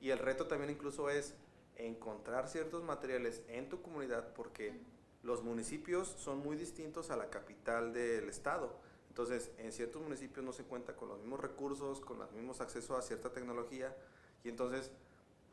Y 0.00 0.10
el 0.10 0.18
reto 0.18 0.46
también 0.46 0.70
incluso 0.70 1.10
es 1.10 1.34
encontrar 1.76 2.48
ciertos 2.48 2.82
materiales 2.82 3.42
en 3.48 3.68
tu 3.68 3.82
comunidad 3.82 4.32
porque 4.34 4.80
los 5.22 5.42
municipios 5.42 6.08
son 6.08 6.38
muy 6.38 6.56
distintos 6.56 7.10
a 7.10 7.16
la 7.16 7.28
capital 7.28 7.92
del 7.92 8.28
estado. 8.28 8.74
Entonces, 9.08 9.50
en 9.58 9.72
ciertos 9.72 10.02
municipios 10.02 10.44
no 10.44 10.52
se 10.52 10.64
cuenta 10.64 10.96
con 10.96 11.08
los 11.08 11.18
mismos 11.18 11.40
recursos, 11.40 12.00
con 12.00 12.18
los 12.18 12.32
mismos 12.32 12.60
accesos 12.60 12.98
a 12.98 13.02
cierta 13.02 13.32
tecnología, 13.32 13.94
y 14.42 14.48
entonces 14.48 14.90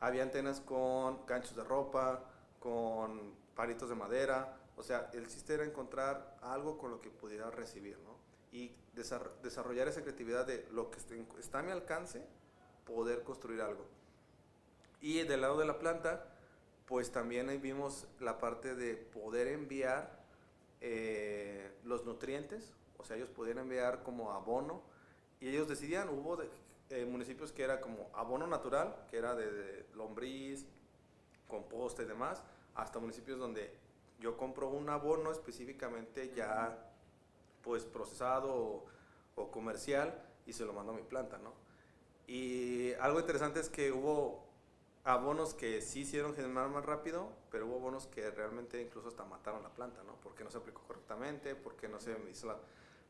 había 0.00 0.24
antenas 0.24 0.60
con 0.60 1.24
ganchos 1.26 1.54
de 1.54 1.62
ropa, 1.62 2.24
con 2.58 3.34
palitos 3.54 3.88
de 3.88 3.94
madera, 3.94 4.58
o 4.76 4.82
O 4.82 4.84
sea, 4.84 5.10
el 5.12 5.28
chiste 5.28 5.54
era 5.54 5.64
encontrar 5.64 6.36
algo 6.42 6.76
con 6.76 6.90
lo 6.90 7.00
que 7.00 7.08
pudiera 7.08 7.48
recibir, 7.52 7.96
¿no? 8.00 8.11
Y 8.52 8.74
desarrollar 8.94 9.88
esa 9.88 10.02
creatividad 10.02 10.46
de 10.46 10.66
lo 10.70 10.90
que 10.90 10.98
está 11.40 11.58
a 11.58 11.62
mi 11.62 11.72
alcance, 11.72 12.22
poder 12.84 13.22
construir 13.22 13.60
algo. 13.60 13.86
Y 15.00 15.22
del 15.22 15.40
lado 15.40 15.58
de 15.58 15.66
la 15.66 15.78
planta, 15.78 16.32
pues 16.86 17.10
también 17.10 17.60
vimos 17.60 18.06
la 18.20 18.38
parte 18.38 18.74
de 18.74 18.94
poder 18.94 19.48
enviar 19.48 20.22
eh, 20.80 21.72
los 21.84 22.04
nutrientes, 22.04 22.74
o 22.98 23.04
sea, 23.04 23.16
ellos 23.16 23.30
podían 23.30 23.58
enviar 23.58 24.02
como 24.02 24.32
abono, 24.32 24.82
y 25.40 25.48
ellos 25.48 25.68
decidían, 25.68 26.08
hubo 26.08 26.38
eh, 26.90 27.04
municipios 27.06 27.52
que 27.52 27.64
era 27.64 27.80
como 27.80 28.10
abono 28.14 28.46
natural, 28.46 29.06
que 29.10 29.16
era 29.16 29.34
de, 29.34 29.86
lombriz, 29.94 30.66
composta 31.48 32.02
y 32.02 32.06
demás, 32.06 32.42
hasta 32.74 32.98
municipios 32.98 33.38
donde 33.38 33.74
yo 34.20 34.36
compro 34.36 34.68
un 34.68 34.88
abono 34.88 35.32
específicamente 35.32 36.32
ya 36.34 36.91
pues 37.62 37.84
procesado 37.84 38.84
o, 39.34 39.50
comercial 39.50 40.22
y 40.46 40.52
se 40.52 40.64
lo 40.64 40.72
mando 40.72 40.92
a 40.92 40.96
mi 40.96 41.02
planta, 41.02 41.38
¿no? 41.38 41.52
Y 42.26 42.92
algo 42.94 43.20
interesante 43.20 43.60
es 43.60 43.68
que 43.68 43.92
hubo 43.92 44.46
abonos 45.04 45.54
que 45.54 45.80
sí 45.80 46.00
hicieron 46.00 46.34
generar 46.34 46.68
más 46.68 46.84
rápido, 46.84 47.30
pero 47.50 47.66
hubo 47.66 47.76
abonos 47.76 48.06
que 48.06 48.30
realmente 48.30 48.80
incluso 48.80 49.08
hasta 49.08 49.24
mataron 49.24 49.62
la 49.62 49.70
planta, 49.70 50.02
¿no? 50.04 50.16
Porque 50.22 50.44
no 50.44 50.50
se 50.50 50.58
aplicó 50.58 50.82
correctamente, 50.82 51.54
porque 51.54 51.88
no 51.88 52.00
se 52.00 52.16
hizo 52.30 52.46
la... 52.46 52.58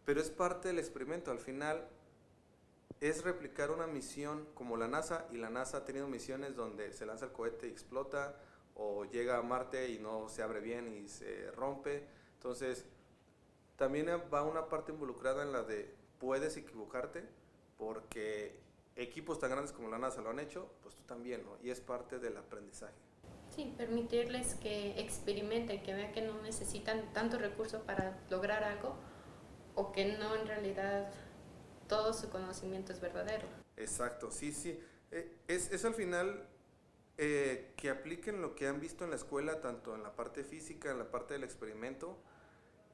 Pero 0.04 0.20
es 0.20 0.30
parte 0.30 0.68
del 0.68 0.78
experimento, 0.78 1.30
al 1.30 1.38
final 1.38 1.86
es 3.00 3.24
replicar 3.24 3.70
una 3.70 3.86
misión 3.86 4.46
como 4.54 4.76
la 4.76 4.88
NASA, 4.88 5.26
y 5.30 5.36
la 5.36 5.50
NASA 5.50 5.78
ha 5.78 5.84
tenido 5.84 6.08
misiones 6.08 6.56
donde 6.56 6.92
se 6.92 7.04
lanza 7.04 7.26
el 7.26 7.32
cohete 7.32 7.68
y 7.68 7.70
explota, 7.70 8.36
o 8.74 9.04
llega 9.04 9.38
a 9.38 9.42
Marte 9.42 9.90
y 9.90 9.98
no 9.98 10.28
se 10.28 10.42
abre 10.42 10.60
bien 10.60 10.88
y 10.88 11.08
se 11.08 11.50
rompe. 11.52 12.06
Entonces, 12.34 12.86
también 13.82 14.06
va 14.32 14.44
una 14.44 14.68
parte 14.68 14.92
involucrada 14.92 15.42
en 15.42 15.50
la 15.50 15.64
de 15.64 15.92
puedes 16.20 16.56
equivocarte, 16.56 17.24
porque 17.76 18.56
equipos 18.94 19.40
tan 19.40 19.50
grandes 19.50 19.72
como 19.72 19.88
la 19.88 19.98
NASA 19.98 20.20
lo 20.20 20.30
han 20.30 20.38
hecho, 20.38 20.70
pues 20.84 20.94
tú 20.94 21.02
también, 21.02 21.42
¿no? 21.44 21.58
Y 21.64 21.70
es 21.70 21.80
parte 21.80 22.20
del 22.20 22.36
aprendizaje. 22.36 22.94
Sí, 23.50 23.74
permitirles 23.76 24.54
que 24.54 25.00
experimenten, 25.00 25.82
que 25.82 25.94
vean 25.94 26.12
que 26.12 26.22
no 26.22 26.40
necesitan 26.42 27.12
tanto 27.12 27.38
recurso 27.38 27.82
para 27.82 28.20
lograr 28.30 28.62
algo 28.62 28.94
o 29.74 29.90
que 29.90 30.16
no 30.16 30.36
en 30.36 30.46
realidad 30.46 31.12
todo 31.88 32.12
su 32.12 32.30
conocimiento 32.30 32.92
es 32.92 33.00
verdadero. 33.00 33.48
Exacto, 33.76 34.30
sí, 34.30 34.52
sí. 34.52 34.78
Eh, 35.10 35.38
es, 35.48 35.72
es, 35.72 35.84
al 35.84 35.94
final 35.94 36.46
eh, 37.18 37.72
que 37.76 37.90
apliquen 37.90 38.42
lo 38.42 38.54
que 38.54 38.68
han 38.68 38.78
visto 38.78 39.02
en 39.02 39.10
la 39.10 39.16
escuela, 39.16 39.60
tanto 39.60 39.96
en 39.96 40.04
la 40.04 40.14
parte 40.14 40.44
física, 40.44 40.92
en 40.92 40.98
la 40.98 41.10
parte 41.10 41.34
del 41.34 41.42
experimento, 41.42 42.22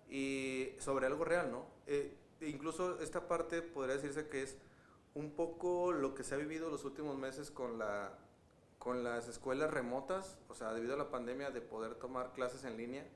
y 0.09 0.71
sobre 0.79 1.07
algo 1.07 1.25
real, 1.25 1.51
¿no? 1.51 1.67
Eh, 1.87 2.17
incluso 2.41 3.01
esta 3.01 3.29
parte 3.29 3.63
podría 3.63 3.97
decirse 3.97 4.29
que 4.29 4.43
es 4.43 4.57
un 5.15 5.33
poco 5.33 5.93
lo 5.93 6.15
que 6.15 6.23
se 6.23 6.35
ha 6.35 6.39
vivido 6.39 6.71
los 6.71 6.85
últimos 6.85 7.17
meses 7.17 7.51
con, 7.51 7.79
la, 7.79 8.19
con 8.79 9.05
las 9.05 9.29
escuelas 9.29 9.71
remotas, 9.71 10.39
o 10.49 10.55
sea, 10.55 10.73
debido 10.73 10.95
a 10.95 10.99
la 10.99 11.11
pandemia 11.11 11.51
de 11.51 11.61
poder 11.61 11.95
tomar 11.97 12.33
clases 12.33 12.65
en 12.65 12.77
línea, 12.77 13.07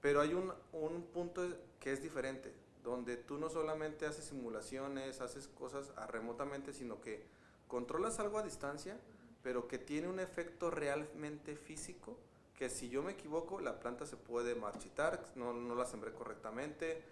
pero 0.00 0.20
hay 0.20 0.34
un, 0.34 0.52
un 0.72 1.02
punto 1.12 1.42
que 1.80 1.92
es 1.92 2.02
diferente, 2.02 2.52
donde 2.82 3.16
tú 3.16 3.38
no 3.38 3.48
solamente 3.48 4.06
haces 4.06 4.24
simulaciones, 4.24 5.20
haces 5.20 5.48
cosas 5.48 5.92
remotamente, 6.08 6.72
sino 6.72 7.00
que 7.00 7.24
controlas 7.68 8.18
algo 8.18 8.38
a 8.38 8.42
distancia, 8.42 8.98
pero 9.42 9.68
que 9.68 9.78
tiene 9.78 10.08
un 10.08 10.20
efecto 10.20 10.70
realmente 10.70 11.56
físico, 11.56 12.16
que 12.56 12.68
si 12.68 12.88
yo 12.88 13.02
me 13.02 13.12
equivoco, 13.12 13.60
la 13.60 13.80
planta 13.80 14.06
se 14.06 14.16
puede 14.16 14.54
marchitar, 14.54 15.24
no, 15.34 15.52
no 15.52 15.74
la 15.74 15.86
sembré 15.86 16.12
correctamente, 16.12 17.02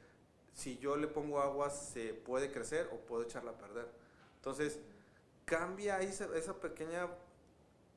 si 0.53 0.79
yo 0.79 0.97
le 0.97 1.07
pongo 1.07 1.41
agua 1.41 1.71
se 1.71 2.15
puede 2.15 2.51
crecer 2.51 2.89
o 2.93 2.97
puedo 2.97 3.23
echarla 3.23 3.53
a 3.53 3.59
perder. 3.59 3.89
Entonces, 4.37 4.79
cambia 5.45 6.01
esa, 6.01 6.27
esa 6.37 6.55
pequeña 6.61 7.09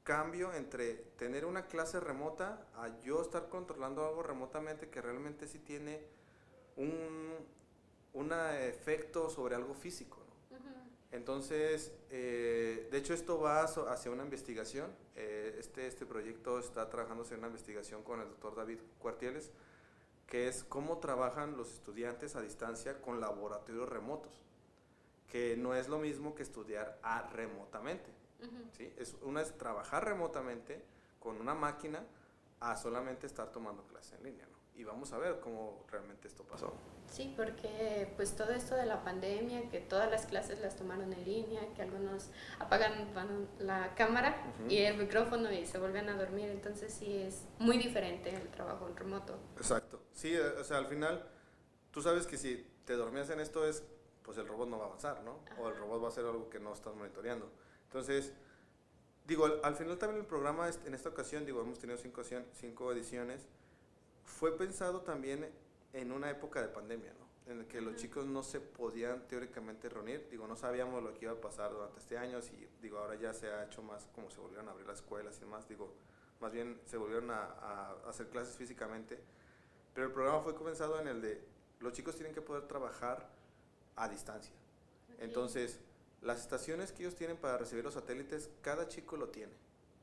cambio 0.04 0.54
entre 0.54 0.96
tener 1.18 1.46
una 1.46 1.66
clase 1.68 2.00
remota 2.00 2.68
a 2.76 2.90
yo 3.02 3.22
estar 3.22 3.48
controlando 3.48 4.06
algo 4.06 4.22
remotamente 4.22 4.90
que 4.90 5.02
realmente 5.02 5.48
sí 5.48 5.60
tiene 5.60 6.02
un, 6.76 7.34
un 8.14 8.34
efecto 8.34 9.30
sobre 9.30 9.56
algo 9.56 9.74
físico. 9.74 10.23
Entonces, 11.14 11.94
eh, 12.10 12.88
de 12.92 12.98
hecho 12.98 13.14
esto 13.14 13.40
va 13.40 13.62
hacia 13.62 14.10
una 14.10 14.24
investigación. 14.24 14.92
Eh, 15.16 15.58
este, 15.60 15.86
este 15.86 16.08
proyecto 16.08 16.58
está 16.58 16.90
trabajándose 16.90 17.36
en 17.36 17.42
una 17.42 17.50
investigación 17.50 18.02
con 18.02 18.20
el 18.20 18.28
doctor 18.30 18.56
David 18.56 18.80
Cuartieles, 18.98 19.52
que 20.26 20.48
es 20.48 20.64
cómo 20.64 20.98
trabajan 20.98 21.56
los 21.56 21.72
estudiantes 21.72 22.36
a 22.36 22.42
distancia 22.42 23.00
con 23.00 23.22
laboratorios 23.22 23.88
remotos, 23.88 24.42
que 25.28 25.56
no 25.56 25.76
es 25.76 25.88
lo 25.88 26.00
mismo 26.00 26.34
que 26.34 26.42
estudiar 26.42 27.00
a 27.04 27.22
remotamente. 27.30 28.10
¿sí? 28.76 28.92
es, 28.98 29.16
una 29.22 29.44
es 29.44 29.56
trabajar 29.56 30.06
remotamente 30.06 30.84
con 31.20 31.40
una 31.40 31.54
máquina 31.54 32.04
a 32.60 32.76
solamente 32.76 33.28
estar 33.28 33.52
tomando 33.52 33.84
clase 33.84 34.16
en 34.16 34.24
línea. 34.24 34.48
Y 34.76 34.84
vamos 34.84 35.14
a 35.14 35.18
ver 35.18 35.40
cómo 35.40 35.86
realmente 35.92 36.28
esto 36.28 36.44
pasó. 36.44 36.74
Sí, 37.12 37.32
porque 37.38 38.12
pues 38.16 38.36
todo 38.36 38.52
esto 38.54 38.76
de 38.76 38.88
la 38.88 39.04
pandemia, 39.04 39.70
que 39.70 39.80
todas 39.80 40.10
las 40.10 40.26
clases 40.26 40.60
las 40.62 40.76
tomaron 40.76 41.14
en 41.14 41.24
línea, 41.24 41.62
que 41.76 41.84
algunos 41.84 42.32
apagan 42.60 43.08
la 43.60 43.94
cámara 43.94 44.36
y 44.68 44.80
el 44.80 44.98
micrófono 44.98 45.52
y 45.52 45.66
se 45.68 45.78
vuelven 45.78 46.10
a 46.10 46.18
dormir, 46.18 46.50
entonces 46.50 46.92
sí 46.92 47.16
es 47.18 47.46
muy 47.60 47.78
diferente 47.78 48.36
el 48.36 48.50
trabajo 48.50 48.88
en 48.88 48.96
remoto. 48.96 49.38
Exacto, 49.58 50.02
sí, 50.14 50.34
eh, 50.34 50.42
o 50.60 50.64
sea, 50.64 50.78
al 50.78 50.88
final 50.88 51.24
tú 51.92 52.02
sabes 52.02 52.26
que 52.26 52.38
si 52.38 52.68
te 52.86 52.94
dormías 52.94 53.30
en 53.30 53.40
esto 53.40 53.64
es, 53.68 53.84
pues 54.24 54.38
el 54.40 54.48
robot 54.48 54.70
no 54.70 54.80
va 54.80 54.86
a 54.86 54.88
avanzar, 54.88 55.22
¿no? 55.24 55.40
O 55.60 55.70
el 55.70 55.76
robot 55.76 56.02
va 56.02 56.06
a 56.08 56.10
hacer 56.10 56.26
algo 56.26 56.50
que 56.50 56.60
no 56.60 56.74
estás 56.74 56.96
monitoreando. 56.96 57.52
Entonces, 57.86 58.34
digo, 59.28 59.46
al, 59.64 59.76
final 59.76 59.98
también 60.00 60.22
el 60.22 60.28
programa 60.28 60.68
en 60.86 60.94
esta 60.94 61.10
ocasión, 61.10 61.46
digo, 61.46 61.62
hemos 61.62 61.78
tenido 61.78 61.98
cinco, 62.00 62.24
cinco 62.54 62.92
ediciones, 62.92 63.48
fue 64.26 64.58
pensado 64.58 65.02
también 65.02 65.50
en 65.94 66.12
una 66.12 66.30
época 66.30 66.62
de 66.62 66.68
pandemia, 66.68 67.14
¿no? 67.14 67.52
En 67.52 67.60
el 67.60 67.68
que 67.68 67.82
los 67.82 67.96
chicos 67.98 68.26
no 68.26 68.42
se 68.42 68.62
podían 68.62 69.28
teóricamente 69.28 69.90
reunir. 69.90 70.28
Digo, 70.30 70.48
no 70.48 70.56
sabíamos 70.56 71.04
lo 71.04 71.14
que 71.14 71.26
iba 71.26 71.34
a 71.34 71.42
pasar 71.42 71.72
durante 71.72 72.00
este 72.00 72.18
año 72.18 72.40
y 72.40 72.68
digo, 72.82 73.00
ahora 73.00 73.16
ya 73.16 73.34
se 73.34 73.48
ha 73.48 73.66
hecho 73.66 73.82
más 73.82 74.08
como 74.16 74.32
se 74.32 74.40
volvieron 74.40 74.68
a 74.70 74.72
abrir 74.72 74.88
las 74.88 75.00
escuelas 75.00 75.38
y 75.38 75.42
demás. 75.42 75.68
Digo, 75.68 75.94
más 76.40 76.54
bien 76.54 76.80
se 76.86 76.98
volvieron 76.98 77.32
a, 77.32 77.96
hacer 78.08 78.30
clases 78.30 78.56
físicamente. 78.56 79.20
Pero 79.94 80.08
el 80.08 80.14
programa 80.14 80.42
fue 80.42 80.56
comenzado 80.56 81.00
en 81.00 81.08
el 81.08 81.22
de 81.22 81.42
los 81.80 81.94
chicos 81.94 82.16
tienen 82.16 82.34
que 82.34 82.42
poder 82.42 82.64
trabajar 82.64 83.30
a 83.98 84.08
distancia. 84.08 84.54
Entonces, 85.20 85.80
las 86.22 86.40
estaciones 86.40 86.94
que 86.94 87.04
ellos 87.04 87.16
tienen 87.16 87.38
para 87.38 87.58
recibir 87.58 87.84
los 87.84 87.94
satélites, 87.94 88.50
cada 88.62 88.88
chico 88.88 89.18
lo 89.18 89.30
tiene 89.30 89.54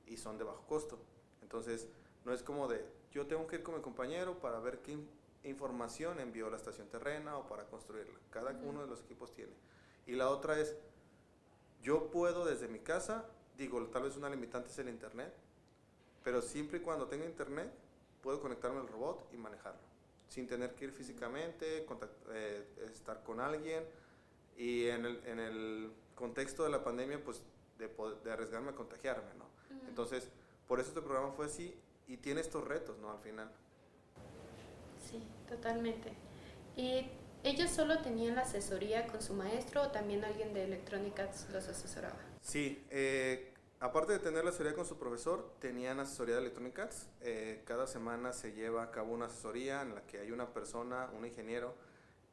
y 0.06 0.18
son 0.18 0.36
de 0.36 0.44
bajo 0.44 0.66
costo. 0.66 0.98
Entonces, 1.40 1.88
no 2.24 2.34
es 2.34 2.42
como 2.42 2.68
de 2.68 2.84
yo 3.12 3.26
tengo 3.26 3.46
que 3.46 3.56
ir 3.56 3.62
con 3.62 3.74
mi 3.74 3.80
compañero 3.80 4.38
para 4.38 4.60
ver 4.60 4.78
qué 4.80 4.98
información 5.44 6.20
envió 6.20 6.50
la 6.50 6.56
estación 6.56 6.88
terrena 6.88 7.36
o 7.36 7.46
para 7.46 7.64
construirla. 7.64 8.18
Cada 8.30 8.50
uno 8.62 8.82
de 8.82 8.86
los 8.86 9.00
equipos 9.02 9.32
tiene. 9.34 9.52
Y 10.06 10.12
la 10.12 10.28
otra 10.28 10.58
es, 10.58 10.76
yo 11.82 12.10
puedo 12.10 12.44
desde 12.44 12.68
mi 12.68 12.80
casa, 12.80 13.24
digo, 13.56 13.84
tal 13.86 14.04
vez 14.04 14.16
una 14.16 14.28
limitante 14.28 14.70
es 14.70 14.78
el 14.78 14.88
internet, 14.88 15.32
pero 16.22 16.42
siempre 16.42 16.78
y 16.78 16.80
cuando 16.82 17.06
tenga 17.06 17.24
internet, 17.24 17.72
puedo 18.22 18.40
conectarme 18.40 18.80
al 18.80 18.88
robot 18.88 19.28
y 19.32 19.36
manejarlo, 19.36 19.80
sin 20.28 20.46
tener 20.46 20.74
que 20.74 20.86
ir 20.86 20.92
físicamente, 20.92 21.86
eh, 22.32 22.64
estar 22.92 23.22
con 23.22 23.40
alguien. 23.40 23.84
Y 24.56 24.88
en 24.88 25.06
el, 25.06 25.26
en 25.26 25.38
el, 25.38 25.92
contexto 26.14 26.64
de 26.64 26.70
la 26.70 26.84
pandemia, 26.84 27.24
pues 27.24 27.42
de, 27.78 27.88
de 28.22 28.30
arriesgarme 28.30 28.72
a 28.72 28.74
contagiarme, 28.74 29.32
¿no? 29.38 29.46
Entonces, 29.88 30.28
por 30.68 30.78
eso 30.78 30.90
este 30.90 31.00
programa 31.00 31.32
fue 31.32 31.46
así 31.46 31.74
y 32.10 32.16
tiene 32.16 32.40
estos 32.40 32.66
retos, 32.66 32.98
¿no? 32.98 33.12
Al 33.12 33.20
final. 33.20 33.48
Sí, 35.08 35.22
totalmente. 35.48 36.12
¿Y 36.76 37.06
ellos 37.44 37.70
solo 37.70 38.00
tenían 38.02 38.34
la 38.34 38.42
asesoría 38.42 39.06
con 39.06 39.22
su 39.22 39.32
maestro 39.32 39.82
o 39.82 39.88
también 39.90 40.24
alguien 40.24 40.52
de 40.52 40.64
electrónica 40.64 41.30
los 41.52 41.68
asesoraba? 41.68 42.18
Sí, 42.40 42.84
eh, 42.90 43.54
aparte 43.78 44.12
de 44.12 44.18
tener 44.18 44.42
la 44.42 44.50
asesoría 44.50 44.74
con 44.74 44.84
su 44.84 44.98
profesor, 44.98 45.54
tenían 45.60 46.00
asesoría 46.00 46.34
de 46.34 46.40
electrónica. 46.40 46.88
Eh, 47.20 47.62
cada 47.64 47.86
semana 47.86 48.32
se 48.32 48.52
lleva 48.52 48.82
a 48.82 48.90
cabo 48.90 49.14
una 49.14 49.26
asesoría 49.26 49.82
en 49.82 49.94
la 49.94 50.02
que 50.02 50.18
hay 50.18 50.32
una 50.32 50.52
persona, 50.52 51.08
un 51.16 51.24
ingeniero, 51.24 51.76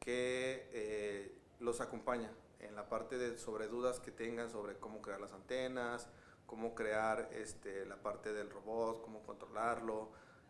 que 0.00 0.68
eh, 0.72 1.38
los 1.60 1.80
acompaña 1.80 2.32
en 2.58 2.74
la 2.74 2.88
parte 2.88 3.16
de 3.16 3.38
sobre 3.38 3.68
dudas 3.68 4.00
que 4.00 4.10
tengan 4.10 4.50
sobre 4.50 4.76
cómo 4.76 5.00
crear 5.00 5.20
las 5.20 5.32
antenas, 5.32 6.08
cómo 6.48 6.74
crear 6.74 7.28
este, 7.32 7.84
la 7.84 7.96
parte 7.96 8.32
del 8.32 8.48
robot, 8.48 9.02
cómo 9.02 9.22
controlarlo. 9.22 10.08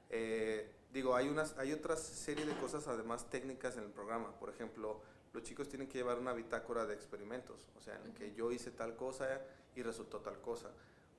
Eh, 0.09 0.73
digo, 0.93 1.17
hay, 1.17 1.29
unas, 1.29 1.59
hay 1.59 1.73
otra 1.73 1.97
serie 1.97 2.47
de 2.47 2.57
cosas 2.57 2.87
además 2.87 3.29
técnicas 3.29 3.77
en 3.77 3.83
el 3.83 3.91
programa. 3.91 4.31
Por 4.39 4.49
ejemplo, 4.49 5.03
los 5.33 5.43
chicos 5.43 5.69
tienen 5.69 5.89
que 5.89 5.99
llevar 5.99 6.19
una 6.19 6.33
bitácora 6.33 6.87
de 6.87 6.95
experimentos, 6.95 7.69
o 7.77 7.81
sea, 7.81 8.01
en 8.05 8.15
que 8.15 8.33
yo 8.33 8.53
hice 8.53 8.71
tal 8.71 8.95
cosa 8.95 9.43
y 9.75 9.83
resultó 9.83 10.21
tal 10.21 10.41
cosa. 10.41 10.71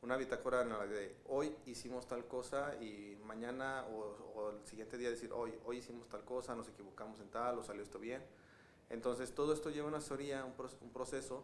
una 0.02 0.16
bitácora 0.16 0.62
en 0.62 0.70
la 0.70 0.88
de 0.88 1.14
hoy 1.28 1.54
hicimos 1.66 2.08
tal 2.08 2.26
cosa 2.26 2.74
y 2.82 3.18
mañana 3.26 3.86
o, 3.92 4.52
el 4.52 4.66
siguiente 4.66 4.98
día 4.98 5.10
decir 5.10 5.34
hoy, 5.34 5.54
hoy 5.66 5.80
hicimos 5.80 6.08
tal 6.08 6.24
cosa, 6.24 6.56
nos 6.56 6.70
equivocamos 6.70 7.20
en 7.20 7.30
tal 7.30 7.60
o 7.60 7.64
salió 7.64 7.84
esto 7.84 8.00
bien. 8.00 8.24
Entonces 8.90 9.36
todo 9.36 9.54
esto 9.54 9.70
lleva 9.70 9.90
una 9.90 9.98
asesoría, 9.98 10.46
un, 10.46 10.54
un 10.82 10.90
proceso 10.94 11.44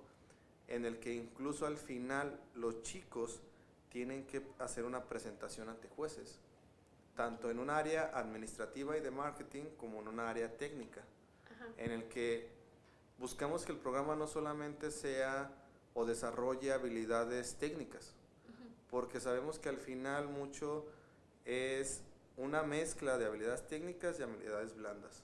en 0.68 0.86
el 0.86 1.00
que 1.00 1.14
incluso 1.14 1.66
al 1.66 1.78
final 1.78 2.40
los 2.56 2.82
chicos 2.82 3.42
tienen 3.90 4.26
que 4.26 4.46
hacer 4.60 4.84
una 4.84 5.04
presentación 5.06 5.70
ante 5.70 5.88
jueces, 5.88 6.40
tanto 7.16 7.50
en 7.50 7.60
un 7.60 7.70
área 7.70 8.12
administrativa 8.14 8.98
y 8.98 9.02
de 9.02 9.12
marketing 9.12 9.64
como 9.78 10.02
en 10.02 10.08
un 10.08 10.20
área 10.20 10.58
técnica, 10.58 11.02
en 11.78 11.92
el 11.92 12.08
que 12.10 12.50
buscamos 13.18 13.66
que 13.66 13.72
el 13.72 13.78
programa 13.78 14.16
no 14.16 14.28
solamente 14.28 14.92
sea 14.92 15.50
o 15.94 16.06
desarrolle 16.06 16.74
habilidades 16.74 17.56
técnicas, 17.56 18.14
porque 18.90 19.20
sabemos 19.20 19.60
que 19.60 19.70
al 19.70 19.78
final 19.78 20.28
mucho 20.28 20.86
es 21.46 22.02
una 22.38 22.64
mezcla 22.64 23.18
de 23.18 23.26
habilidades 23.26 23.68
técnicas 23.68 24.20
y 24.20 24.24
habilidades 24.24 24.76
blandas, 24.76 25.24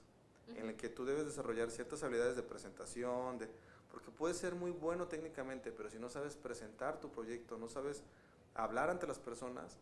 en 0.56 0.70
el 0.70 0.76
que 0.76 0.88
tú 0.88 1.04
debes 1.04 1.26
desarrollar 1.26 1.70
ciertas 1.70 2.02
habilidades 2.02 2.36
de 2.36 2.42
presentación, 2.42 3.38
de, 3.38 3.48
porque 3.92 4.10
puedes 4.10 4.38
ser 4.38 4.54
muy 4.54 4.70
bueno 4.70 5.06
técnicamente, 5.06 5.70
pero 5.70 5.90
si 5.90 5.98
no 5.98 6.08
sabes 6.08 6.34
presentar 6.34 6.98
tu 6.98 7.12
proyecto, 7.12 7.58
no 7.58 7.68
sabes 7.68 8.02
hablar 8.54 8.90
ante 8.90 9.06
las 9.06 9.18
personas, 9.18 9.78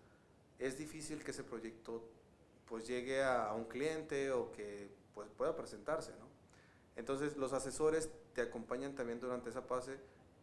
es 0.59 0.77
difícil 0.77 1.23
que 1.25 1.31
ese 1.31 1.45
proyecto 1.45 2.03
pues 2.67 2.87
llegue 2.87 3.23
a, 3.23 3.53
un 3.55 3.65
cliente 3.65 4.33
o 4.33 4.51
que 4.53 4.91
pues, 5.15 5.29
pueda 5.31 5.57
presentarse, 5.57 6.11
¿no? 6.19 6.29
Entonces 6.97 7.37
los 7.37 7.53
asesores 7.53 8.11
te 8.35 8.43
acompañan 8.43 8.95
también 8.95 9.21
durante 9.21 9.51
esa 9.51 9.63
fase, 9.63 9.99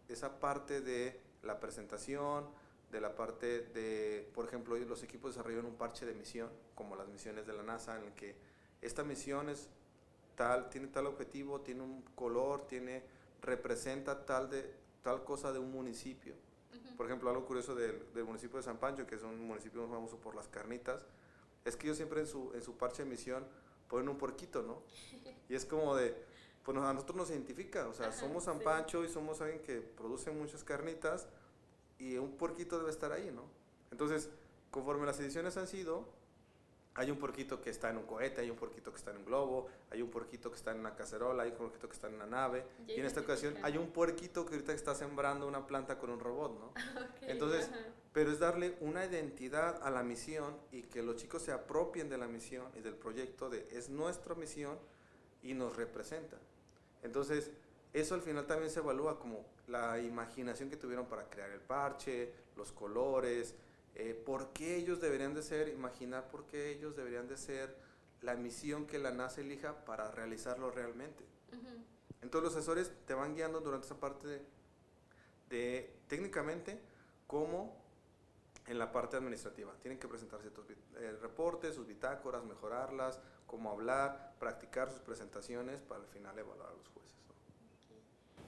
esa 0.07 0.39
parte 0.39 0.81
de 0.81 1.19
la 1.43 1.59
presentación, 1.59 2.49
de 2.91 3.01
la 3.01 3.15
parte 3.15 3.59
de, 3.59 4.29
por 4.33 4.45
ejemplo, 4.45 4.77
los 4.77 5.03
equipos 5.03 5.35
desarrollan 5.35 5.65
un 5.65 5.75
parche 5.75 6.05
de 6.05 6.13
misión, 6.13 6.49
como 6.73 6.95
las 6.95 7.07
misiones 7.09 7.45
de 7.45 7.53
la 7.53 7.63
NASA, 7.63 7.97
en 7.97 8.05
el 8.05 8.13
que 8.13 8.35
esta 8.81 9.03
misión 9.03 9.49
es 9.49 9.69
tal, 10.35 10.69
tiene 10.69 10.87
tal 10.87 11.07
objetivo, 11.07 11.61
tiene 11.61 11.81
un 11.81 12.01
color, 12.15 12.65
tiene, 12.65 13.03
representa 13.41 14.25
tal, 14.25 14.49
de, 14.49 14.73
tal 15.01 15.23
cosa 15.23 15.51
de 15.51 15.59
un 15.59 15.71
municipio. 15.71 16.35
Por 16.95 17.05
ejemplo, 17.05 17.29
algo 17.29 17.45
curioso 17.45 17.75
del, 17.75 18.01
municipio 18.25 18.57
de 18.57 18.63
San 18.63 18.77
Pancho, 18.77 19.05
que 19.05 19.15
es 19.15 19.23
un 19.23 19.45
municipio 19.45 19.81
muy 19.81 19.95
famoso 19.95 20.17
por 20.17 20.35
las 20.35 20.47
carnitas, 20.47 21.05
es 21.63 21.75
que 21.75 21.87
ellos 21.87 21.97
siempre 21.97 22.21
en 22.21 22.27
su, 22.27 22.51
en 22.53 22.63
su 22.63 22.75
parche 22.75 23.03
de 23.03 23.09
misión 23.09 23.45
ponen 23.87 24.09
un 24.09 24.17
porquito, 24.17 24.63
¿no? 24.63 24.81
Y 25.49 25.55
es 25.55 25.65
como 25.65 25.95
de, 25.95 26.13
pues 26.63 26.77
a 26.77 26.91
nosotros 26.91 27.15
nos 27.15 27.29
identifica, 27.29 27.87
o 27.87 27.93
sea, 27.93 28.11
somos 28.11 28.43
San 28.43 28.59
Pancho 28.59 29.05
y 29.05 29.07
somos 29.07 29.39
alguien 29.39 29.61
que 29.61 29.79
produce 29.79 30.29
muchas 30.31 30.63
carnitas, 30.63 31.27
y 31.99 32.17
un 32.17 32.35
porquito 32.37 32.77
debe 32.77 32.91
estar 32.91 33.11
ahí, 33.11 33.31
¿no? 33.31 33.43
Entonces, 33.91 34.29
conforme 34.71 35.05
las 35.05 35.19
ediciones 35.19 35.57
han 35.57 35.67
sido, 35.67 36.07
hay 36.97 37.11
un 37.11 37.17
porquito 37.17 37.61
que 37.61 37.69
está 37.69 37.91
en 37.91 37.97
un 37.97 38.05
cohete, 38.05 38.41
hay 38.41 38.49
un 38.49 38.57
porquito 38.57 38.91
que 38.91 38.97
está 38.97 39.11
en 39.11 39.17
un 39.17 39.25
globo, 39.25 39.67
hay 39.91 40.01
un 40.01 40.09
porquito 40.09 40.49
que 40.49 40.57
está 40.57 40.71
en 40.71 40.79
una 40.79 40.95
cacerola, 40.95 41.43
hay 41.43 41.51
un 41.51 41.57
porquito 41.57 41.87
que 41.87 41.93
está 41.93 42.07
en 42.07 42.15
una 42.15 42.25
nave, 42.25 42.65
y, 42.87 42.93
en 42.93 43.05
esta 43.05 43.21
ocasión 43.21 43.55
hay 43.61 43.77
un 43.77 43.91
porquito 43.91 44.45
que 44.45 44.55
ahorita 44.55 44.73
está 44.73 44.95
sembrando 44.95 45.47
una 45.47 45.67
planta 45.67 45.99
con 45.99 46.09
un 46.09 46.19
robot, 46.19 46.59
¿no? 46.59 46.73
Entonces, 47.21 47.69
pero 48.13 48.31
es 48.31 48.39
darle 48.39 48.77
una 48.81 49.05
identidad 49.05 49.79
a 49.83 49.91
la 49.91 50.01
misión 50.01 50.57
y 50.71 50.81
que 50.83 51.03
los 51.03 51.17
chicos 51.17 51.43
se 51.43 51.51
apropien 51.51 52.09
de 52.09 52.17
la 52.17 52.27
misión 52.27 52.65
y 52.75 52.81
del 52.81 52.95
proyecto 52.95 53.47
de 53.47 53.67
es 53.71 53.89
nuestra 53.89 54.33
misión 54.33 54.79
y 55.43 55.53
nos 55.53 55.75
representa. 55.75 56.37
Entonces, 57.03 57.51
eso 57.93 58.15
al 58.15 58.21
final 58.23 58.47
también 58.47 58.71
se 58.71 58.79
evalúa 58.79 59.19
como 59.19 59.45
la 59.67 59.99
imaginación 59.99 60.67
que 60.67 60.77
tuvieron 60.77 61.05
para 61.05 61.29
crear 61.29 61.51
el 61.51 61.61
parche, 61.61 62.33
los 62.55 62.71
colores, 62.71 63.53
eh, 63.99 64.13
por 64.13 64.53
qué 64.53 64.75
ellos 64.75 65.01
deberían 65.01 65.33
de 65.33 65.41
ser, 65.41 65.69
imaginar 65.69 66.29
por 66.29 66.45
qué 66.45 66.69
ellos 66.69 66.95
deberían 66.95 67.27
de 67.27 67.35
ser 67.35 67.75
la 68.21 68.35
misión 68.35 68.85
que 68.85 68.99
la 68.99 69.09
NASA 69.09 69.41
elija 69.41 69.85
para 69.85 70.11
realizarlo 70.11 70.69
realmente. 70.69 71.25
Entonces 72.21 72.43
los 72.43 72.55
asesores 72.55 72.91
te 73.07 73.15
van 73.15 73.33
guiando 73.33 73.59
durante 73.59 73.87
esa 73.87 73.99
parte 73.99 74.45
de, 75.49 75.95
técnicamente 76.07 76.79
como 77.25 77.75
en 78.67 78.77
la 78.77 78.91
parte 78.91 79.17
administrativa. 79.17 79.73
Tienen 79.81 79.97
que 79.97 80.07
presentar 80.07 80.41
ciertos 80.41 80.67
eh, 80.69 81.17
reportes, 81.19 81.73
sus 81.73 81.87
bitácoras, 81.87 82.43
mejorarlas, 82.45 83.19
cómo 83.47 83.71
hablar, 83.71 84.35
practicar 84.37 84.91
sus 84.91 85.01
presentaciones 85.01 85.81
para 85.81 86.01
al 86.01 86.07
final 86.07 86.37
evaluar 86.37 86.69
a 86.69 86.73
los 86.73 86.87
jueces. 86.89 87.15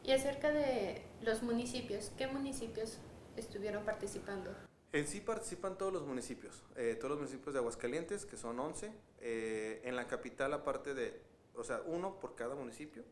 Y 0.03 0.12
acerca 0.12 0.51
de 0.51 1.07
los 1.21 1.41
municipios, 1.41 2.12
¿qué 2.19 2.27
municipios 2.27 2.99
estuvieron 3.35 3.83
participando? 3.83 4.51
En 4.91 5.08
sí 5.08 5.21
participan 5.21 5.78
todos 5.78 5.93
los 5.93 6.06
municipios, 6.06 6.63
eh, 6.75 6.95
todos 6.95 7.12
los 7.12 7.19
municipios 7.19 7.54
de 7.54 7.60
Aguascalientes, 7.60 8.25
que 8.25 8.38
son 8.38 8.60
11. 8.60 8.91
Eh, 9.21 9.82
en 9.84 9.95
la 9.95 10.08
capital, 10.08 10.54
aparte 10.54 10.93
de, 10.93 11.21
o 11.56 11.63
sea, 11.63 11.82
uno 11.86 12.19
por 12.19 12.36
cada 12.36 12.56
municipio. 12.56 13.04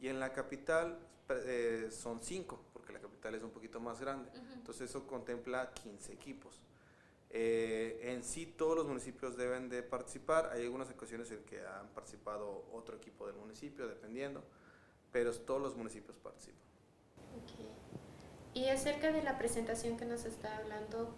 Y 0.00 0.08
en 0.08 0.20
la 0.20 0.32
capital 0.32 0.98
eh, 1.28 1.88
son 1.90 2.22
5, 2.22 2.60
porque 2.72 2.92
la 2.92 3.00
capital 3.00 3.34
es 3.34 3.42
un 3.42 3.50
poquito 3.50 3.80
más 3.80 4.00
grande. 4.00 4.30
Entonces 4.54 4.90
eso 4.90 5.06
contempla 5.06 5.72
15 5.72 6.12
equipos. 6.12 6.60
en 7.30 8.22
sí 8.22 8.46
todos 8.46 8.76
los 8.76 8.86
municipios 8.86 9.36
deben 9.36 9.68
de 9.68 9.82
participar. 9.82 10.50
Hay 10.52 10.62
algunas 10.62 10.90
ocasiones 10.90 11.30
en 11.32 11.42
que 11.44 11.60
han 11.60 11.88
participado 11.88 12.66
otro 12.72 12.96
equipo 12.96 13.26
del 13.26 13.36
municipio, 13.36 13.88
dependiendo 13.88 14.44
pero 15.16 15.32
todos 15.32 15.62
los 15.62 15.74
municipios 15.74 16.14
participan. 16.18 16.60
Y 18.56 18.70
acerca 18.70 19.12
de 19.12 19.22
la 19.22 19.36
presentación 19.36 19.98
que 19.98 20.06
nos 20.06 20.24
está 20.24 20.56
hablando, 20.56 21.14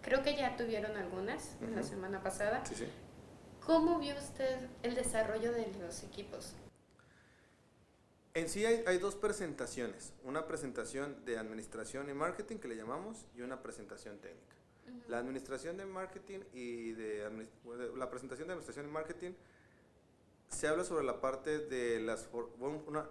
creo 0.00 0.22
que 0.22 0.34
ya 0.34 0.56
tuvieron 0.56 0.96
algunas 0.96 1.58
la 1.60 1.82
semana 1.82 2.22
pasada. 2.22 2.64
Sí, 2.64 2.76
sí. 2.76 2.86
¿Cómo 3.60 3.98
vio 3.98 4.16
usted 4.16 4.70
el 4.82 4.94
desarrollo 4.94 5.52
de 5.52 5.70
los 5.78 6.02
equipos? 6.04 6.54
En 8.32 8.48
sí 8.48 8.64
hay, 8.64 8.84
hay, 8.86 8.96
dos 8.96 9.16
presentaciones, 9.16 10.14
una 10.24 10.46
presentación 10.46 11.26
de 11.26 11.36
administración 11.36 12.08
y 12.08 12.14
marketing 12.14 12.56
que 12.56 12.68
le 12.68 12.76
llamamos 12.76 13.26
y 13.36 13.42
una 13.42 13.62
presentación 13.62 14.18
técnica. 14.18 14.56
La 15.08 15.18
administración 15.18 15.76
de 15.76 15.84
marketing 15.84 16.40
y 16.54 16.92
de 16.92 17.30
la 17.98 18.08
presentación 18.08 18.48
de 18.48 18.54
administración 18.54 18.86
y 18.86 18.90
marketing 18.90 19.32
se 20.48 20.68
habla 20.68 20.84
sobre 20.84 21.04
la 21.04 21.20
parte 21.20 21.58
de 21.58 22.00
las... 22.00 22.28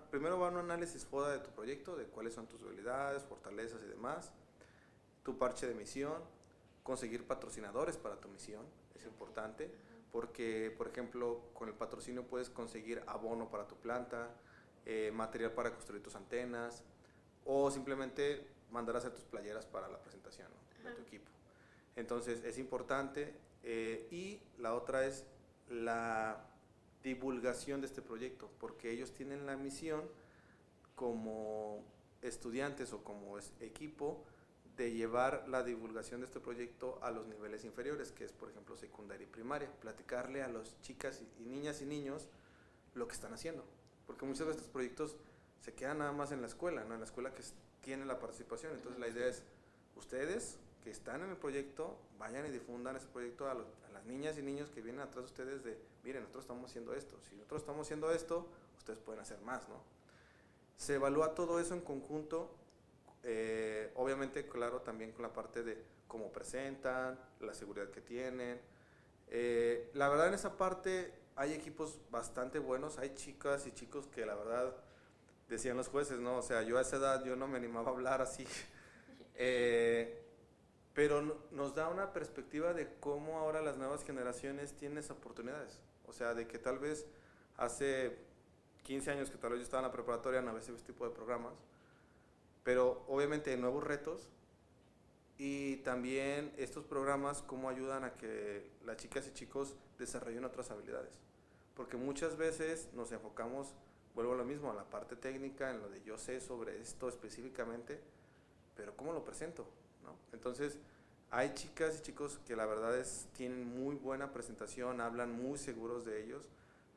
primero 0.10 0.40
va 0.40 0.50
un 0.50 0.58
análisis 0.58 1.06
FODA 1.06 1.32
de 1.34 1.40
tu 1.40 1.52
proyecto, 1.52 1.96
de 1.96 2.06
cuáles 2.06 2.34
son 2.34 2.48
tus 2.48 2.62
habilidades, 2.62 3.24
fortalezas 3.24 3.82
y 3.84 3.88
demás, 3.88 4.32
tu 5.24 5.38
parche 5.38 5.68
de 5.68 5.74
misión, 5.74 6.22
conseguir 6.84 7.26
patrocinadores 7.26 7.98
para 7.98 8.20
tu 8.20 8.28
misión, 8.30 8.66
es 8.96 9.06
importante, 9.06 9.72
porque, 10.12 10.74
por 10.78 10.88
ejemplo, 10.88 11.42
con 11.54 11.70
el 11.70 11.76
patrocinio 11.76 12.24
puedes 12.26 12.50
conseguir 12.50 13.04
abono 13.08 13.50
para 13.50 13.68
tu 13.68 13.76
planta, 13.76 14.30
eh, 14.86 15.12
material 15.14 15.52
para 15.52 15.72
construir 15.72 16.02
tus 16.02 16.16
antenas, 16.16 16.84
o 17.46 17.70
simplemente 17.72 18.48
mandar 18.72 18.96
a 18.96 19.00
hacer 19.00 19.12
tus 19.12 19.26
playeras 19.26 19.66
para 19.66 19.88
la 19.88 20.00
presentación 20.02 20.48
de 20.84 20.92
tu 20.92 21.02
equipo. 21.02 21.30
Entonces, 21.96 22.44
es 22.44 22.58
importante. 22.58 23.34
Eh, 23.64 24.08
y 24.12 24.40
la 24.60 24.76
otra 24.76 25.06
es 25.06 25.26
la 25.70 26.46
divulgación 27.04 27.82
de 27.82 27.88
este 27.88 28.02
proyecto, 28.02 28.50
porque 28.60 28.92
ellos 28.92 29.14
tienen 29.14 29.46
la 29.46 29.56
misión 29.56 30.04
como 30.96 31.84
estudiantes 32.22 32.94
o 32.94 33.04
como 33.04 33.38
equipo 33.60 34.24
de 34.76 34.92
llevar 34.92 35.46
la 35.48 35.64
divulgación 35.64 36.22
de 36.22 36.28
este 36.28 36.40
proyecto 36.40 37.00
a 37.02 37.12
los 37.12 37.26
niveles 37.28 37.66
inferiores, 37.66 38.12
que 38.12 38.26
es 38.26 38.32
por 38.32 38.50
ejemplo 38.50 38.76
secundaria 38.76 39.26
y 39.26 39.30
primaria, 39.30 39.72
platicarle 39.80 40.44
a 40.44 40.48
las 40.48 40.80
chicas 40.82 41.22
y 41.40 41.44
niñas 41.44 41.82
y 41.82 41.86
niños 41.86 42.28
lo 42.94 43.08
que 43.08 43.14
están 43.14 43.34
haciendo, 43.34 43.66
porque 44.06 44.26
muchos 44.26 44.46
de 44.48 44.54
estos 44.54 44.68
proyectos 44.68 45.18
se 45.62 45.74
quedan 45.74 46.00
nada 46.00 46.12
más 46.12 46.32
en 46.32 46.42
la 46.42 46.48
escuela, 46.48 46.84
¿no? 46.84 46.94
en 46.94 47.00
la 47.00 47.06
escuela 47.06 47.34
que 47.34 47.44
tiene 47.82 48.06
la 48.06 48.20
participación, 48.20 48.74
entonces 48.74 49.00
la 49.00 49.08
idea 49.08 49.28
es 49.28 49.44
ustedes 49.96 50.60
que 50.84 50.90
están 50.90 51.22
en 51.24 51.30
el 51.30 51.38
proyecto, 51.38 51.98
vayan 52.18 52.46
y 52.46 52.50
difundan 52.50 52.96
ese 52.96 53.08
proyecto 53.08 53.50
a, 53.50 53.54
las 53.54 54.06
niñas 54.06 54.38
y 54.38 54.42
niños 54.42 54.70
que 54.70 54.82
vienen 54.82 55.02
atrás 55.02 55.26
de 55.26 55.32
ustedes 55.32 55.64
de, 55.64 55.78
miren, 56.04 56.22
nosotros 56.22 56.44
estamos 56.44 56.70
haciendo 56.70 56.94
esto, 56.94 57.18
si 57.28 57.36
nosotros 57.36 57.62
estamos 57.62 57.88
haciendo 57.88 58.12
esto, 58.12 58.48
ustedes 58.78 59.00
pueden 59.00 59.22
hacer 59.22 59.40
más, 59.42 59.68
¿no? 59.68 59.82
Se 60.78 60.96
evalúa 60.96 61.34
todo 61.34 61.60
eso 61.60 61.74
en 61.74 61.82
conjunto, 61.82 62.56
eh, 63.24 63.92
obviamente, 63.96 64.48
claro, 64.48 64.82
también 64.82 65.12
con 65.12 65.24
la 65.24 65.34
parte 65.34 65.64
de 65.64 65.84
cómo 66.08 66.32
presentan, 66.32 67.20
la 67.40 67.54
seguridad 67.54 67.90
que 67.90 68.02
tienen. 68.02 68.62
Eh, 69.30 69.92
la 69.94 70.08
verdad 70.08 70.28
en 70.28 70.36
esa 70.36 70.56
parte 70.56 71.14
hay 71.36 71.54
equipos 71.54 72.00
bastante 72.10 72.60
buenos, 72.60 72.98
hay 72.98 73.14
chicas 73.16 73.68
y 73.68 73.72
chicos 73.72 74.08
que 74.08 74.26
la 74.26 74.36
verdad 74.36 74.74
decían 75.50 75.78
los 75.78 75.88
jueces, 75.88 76.20
¿no? 76.20 76.38
O 76.38 76.42
sea, 76.42 76.62
yo 76.62 76.78
a 76.78 76.82
esa 76.82 76.98
edad 76.98 77.26
yo 77.26 77.36
no 77.36 77.48
me 77.48 77.58
animaba 77.58 77.92
a 77.92 77.94
hablar 77.94 78.22
así. 78.22 78.46
Eh, 79.40 80.27
pero 80.98 81.22
nos 81.52 81.76
da 81.76 81.90
una 81.90 82.12
perspectiva 82.12 82.74
de 82.74 82.92
cómo 83.00 83.38
ahora 83.38 83.62
las 83.62 83.78
nuevas 83.78 84.04
generaciones 84.04 84.74
tienen 84.74 84.98
esas 84.98 85.16
oportunidades. 85.16 85.80
O 86.08 86.12
sea, 86.12 86.34
de 86.34 86.48
que 86.48 86.58
tal 86.58 86.80
vez 86.80 87.06
hace 87.56 88.18
15 88.82 89.12
años 89.12 89.30
que 89.30 89.38
tal 89.38 89.52
vez 89.52 89.60
yo 89.60 89.64
estaba 89.66 89.82
en 89.82 89.90
la 89.90 89.92
preparatoria, 89.92 90.42
no 90.42 90.50
había 90.50 90.64
ese 90.64 90.74
tipo 90.74 91.08
de 91.08 91.14
programas, 91.14 91.54
pero 92.64 93.06
obviamente 93.08 93.52
hay 93.52 93.58
nuevos 93.58 93.84
retos 93.84 94.32
y 95.38 95.78
también 95.84 96.52
estos 96.58 96.84
programas 96.84 97.44
cómo 97.44 97.70
ayudan 97.70 98.04
a 98.04 98.16
que 98.16 98.68
las 98.84 98.98
chicas 98.98 99.28
y 99.28 99.34
chicos 99.34 99.76
desarrollen 100.00 100.46
otras 100.46 100.72
habilidades. 100.72 101.20
Porque 101.76 101.96
muchas 101.96 102.38
veces 102.38 102.90
nos 102.94 103.12
enfocamos, 103.12 103.76
vuelvo 104.16 104.34
a 104.34 104.38
lo 104.38 104.46
mismo, 104.46 104.72
a 104.72 104.74
la 104.74 104.90
parte 104.90 105.16
técnica, 105.16 105.70
en 105.70 105.80
lo 105.80 105.90
de 105.90 106.02
yo 106.02 106.18
sé 106.18 106.42
sobre 106.42 106.82
esto 106.82 107.08
específicamente, 107.08 108.02
pero 108.76 108.98
¿cómo 108.98 109.14
lo 109.14 109.24
presento? 109.24 109.70
¿No? 110.08 110.16
Entonces, 110.34 110.80
hay 111.30 111.54
chicas 111.54 112.00
y 112.00 112.02
chicos 112.02 112.40
que 112.48 112.56
la 112.56 112.66
verdad 112.66 112.98
es, 112.98 113.28
tienen 113.34 113.68
muy 113.80 113.96
buena 113.96 114.32
presentación, 114.32 115.02
hablan 115.02 115.32
muy 115.32 115.58
seguros 115.58 116.06
de 116.06 116.24
ellos, 116.24 116.48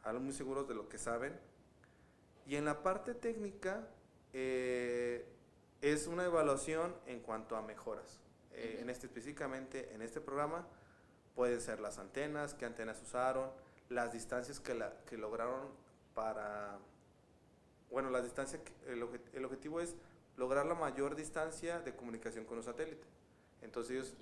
hablan 0.05 0.25
muy 0.25 0.33
seguros 0.33 0.69
de 0.69 0.75
lo 0.75 0.89
que 0.89 0.99
saben. 0.99 1.33
Y 2.47 2.57
en 2.57 2.65
la 2.65 2.83
parte 2.83 3.15
técnica 3.15 3.87
eh, 4.33 5.27
es 5.83 6.07
una 6.07 6.25
evaluación 6.25 6.95
en 7.07 7.21
cuanto 7.21 7.57
a 7.57 7.63
mejoras. 7.63 8.21
Eh, 8.53 8.79
en 8.81 8.91
este, 8.91 9.07
específicamente 9.07 9.93
en 9.95 10.03
este 10.03 10.21
programa 10.21 10.67
pueden 11.35 11.61
ser 11.61 11.81
las 11.81 11.99
antenas, 11.99 12.55
qué 12.55 12.67
antenas 12.67 13.01
usaron, 13.03 13.51
las 13.89 14.13
distancias 14.13 14.61
que, 14.61 14.75
la, 14.75 14.93
que 15.07 15.17
lograron 15.17 15.69
para... 16.15 16.79
Bueno, 17.91 18.11
la 18.11 18.23
distancia, 18.23 18.61
el, 18.87 19.05
el 19.33 19.45
objetivo 19.45 19.81
es 19.81 19.97
lograr 20.37 20.67
la 20.67 20.75
mayor 20.75 21.17
distancia 21.17 21.81
de 21.81 21.95
comunicación 21.95 22.45
con 22.45 22.59
un 22.59 22.65
satélite. 22.65 23.07
Entonces 23.63 24.15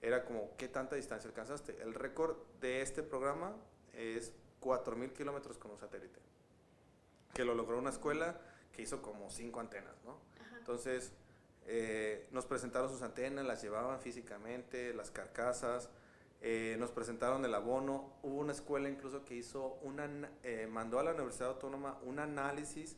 era 0.00 0.24
como, 0.24 0.56
¿qué 0.56 0.68
tanta 0.68 0.96
distancia 0.96 1.28
alcanzaste? 1.28 1.80
El 1.82 1.94
récord 1.94 2.36
de 2.60 2.82
este 2.82 3.02
programa 3.02 3.56
es 3.92 4.32
4.000 4.60 5.12
kilómetros 5.12 5.58
con 5.58 5.70
un 5.70 5.78
satélite, 5.78 6.18
que 7.34 7.44
lo 7.44 7.54
logró 7.54 7.78
una 7.78 7.90
escuela 7.90 8.40
que 8.72 8.82
hizo 8.82 9.00
como 9.02 9.30
5 9.30 9.60
antenas, 9.60 9.94
¿no? 10.04 10.18
Entonces, 10.58 11.12
eh, 11.66 12.28
nos 12.30 12.46
presentaron 12.46 12.90
sus 12.90 13.02
antenas, 13.02 13.44
las 13.44 13.62
llevaban 13.62 14.00
físicamente, 14.00 14.92
las 14.94 15.10
carcasas, 15.10 15.88
eh, 16.40 16.76
nos 16.78 16.90
presentaron 16.90 17.44
el 17.44 17.54
abono, 17.54 18.12
hubo 18.22 18.40
una 18.40 18.52
escuela 18.52 18.88
incluso 18.88 19.24
que 19.24 19.34
hizo 19.34 19.78
una, 19.82 20.08
eh, 20.42 20.68
mandó 20.70 20.98
a 20.98 21.02
la 21.02 21.12
Universidad 21.12 21.50
Autónoma 21.50 21.98
un 22.02 22.18
análisis 22.18 22.96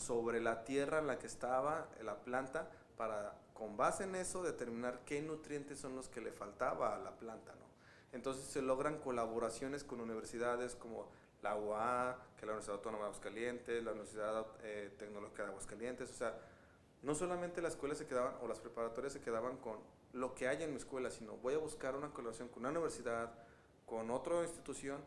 sobre 0.00 0.40
la 0.40 0.64
tierra 0.64 0.98
en 0.98 1.06
la 1.06 1.18
que 1.18 1.26
estaba 1.26 1.88
la 2.02 2.16
planta 2.16 2.68
para 2.96 3.34
con 3.54 3.76
base 3.76 4.04
en 4.04 4.14
eso 4.14 4.42
determinar 4.42 5.00
qué 5.04 5.20
nutrientes 5.20 5.78
son 5.78 5.94
los 5.94 6.08
que 6.08 6.22
le 6.22 6.32
faltaba 6.32 6.96
a 6.96 6.98
la 6.98 7.10
planta, 7.18 7.52
¿no? 7.56 7.66
Entonces 8.12 8.44
se 8.46 8.62
logran 8.62 8.98
colaboraciones 8.98 9.84
con 9.84 10.00
universidades 10.00 10.74
como 10.74 11.08
la 11.42 11.56
UA, 11.56 12.18
que 12.36 12.40
es 12.40 12.46
la 12.46 12.52
Universidad 12.52 12.76
Autónoma 12.76 13.04
de 13.04 13.08
Aguascalientes, 13.10 13.84
la 13.84 13.90
Universidad 13.92 14.46
eh, 14.62 14.94
Tecnológica 14.98 15.42
de 15.42 15.50
Aguascalientes, 15.50 16.10
o 16.10 16.14
sea, 16.14 16.38
no 17.02 17.14
solamente 17.14 17.62
las 17.62 17.74
escuelas 17.74 17.98
se 17.98 18.06
quedaban 18.06 18.34
o 18.42 18.48
las 18.48 18.60
preparatorias 18.60 19.12
se 19.12 19.20
quedaban 19.20 19.58
con 19.58 19.78
lo 20.12 20.34
que 20.34 20.48
hay 20.48 20.62
en 20.62 20.70
mi 20.70 20.76
escuela, 20.76 21.10
sino 21.10 21.36
voy 21.36 21.54
a 21.54 21.58
buscar 21.58 21.94
una 21.94 22.10
colaboración 22.10 22.48
con 22.48 22.60
una 22.60 22.70
universidad, 22.70 23.32
con 23.86 24.10
otra 24.10 24.42
institución 24.42 25.00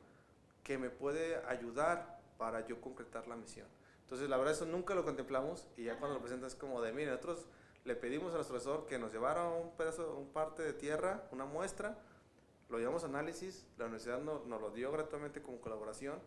que 0.63 0.77
me 0.77 0.89
puede 0.89 1.37
ayudar 1.45 2.19
para 2.37 2.65
yo 2.65 2.79
concretar 2.79 3.27
la 3.27 3.35
misión. 3.35 3.67
Entonces, 4.03 4.29
la 4.29 4.37
verdad, 4.37 4.53
eso 4.53 4.65
nunca 4.65 4.95
lo 4.95 5.03
contemplamos 5.03 5.67
y 5.75 5.85
ya 5.85 5.97
cuando 5.97 6.15
lo 6.15 6.21
presentas 6.21 6.53
es 6.53 6.59
como 6.59 6.81
de, 6.81 6.93
mire, 6.93 7.11
nosotros 7.11 7.45
le 7.85 7.95
pedimos 7.95 8.31
a 8.33 8.35
nuestro 8.35 8.55
profesor 8.55 8.85
que 8.85 8.99
nos 8.99 9.11
llevara 9.11 9.49
un 9.49 9.75
pedazo, 9.75 10.15
un 10.17 10.29
parte 10.29 10.63
de 10.63 10.73
tierra, 10.73 11.27
una 11.31 11.45
muestra, 11.45 11.97
lo 12.69 12.77
llevamos 12.77 13.03
a 13.03 13.07
análisis, 13.07 13.65
la 13.77 13.85
universidad 13.85 14.21
nos 14.21 14.45
lo 14.47 14.71
dio 14.71 14.91
gratuitamente 14.91 15.41
como 15.41 15.59
colaboración 15.59 16.19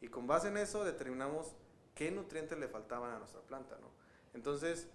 y 0.00 0.08
con 0.08 0.26
base 0.26 0.48
en 0.48 0.56
eso 0.56 0.84
determinamos 0.84 1.54
qué 1.94 2.10
nutrientes 2.10 2.58
le 2.58 2.68
faltaban 2.68 3.12
a 3.12 3.18
nuestra 3.18 3.40
planta, 3.40 3.78
¿no? 3.80 3.88
Entonces, 4.34 4.88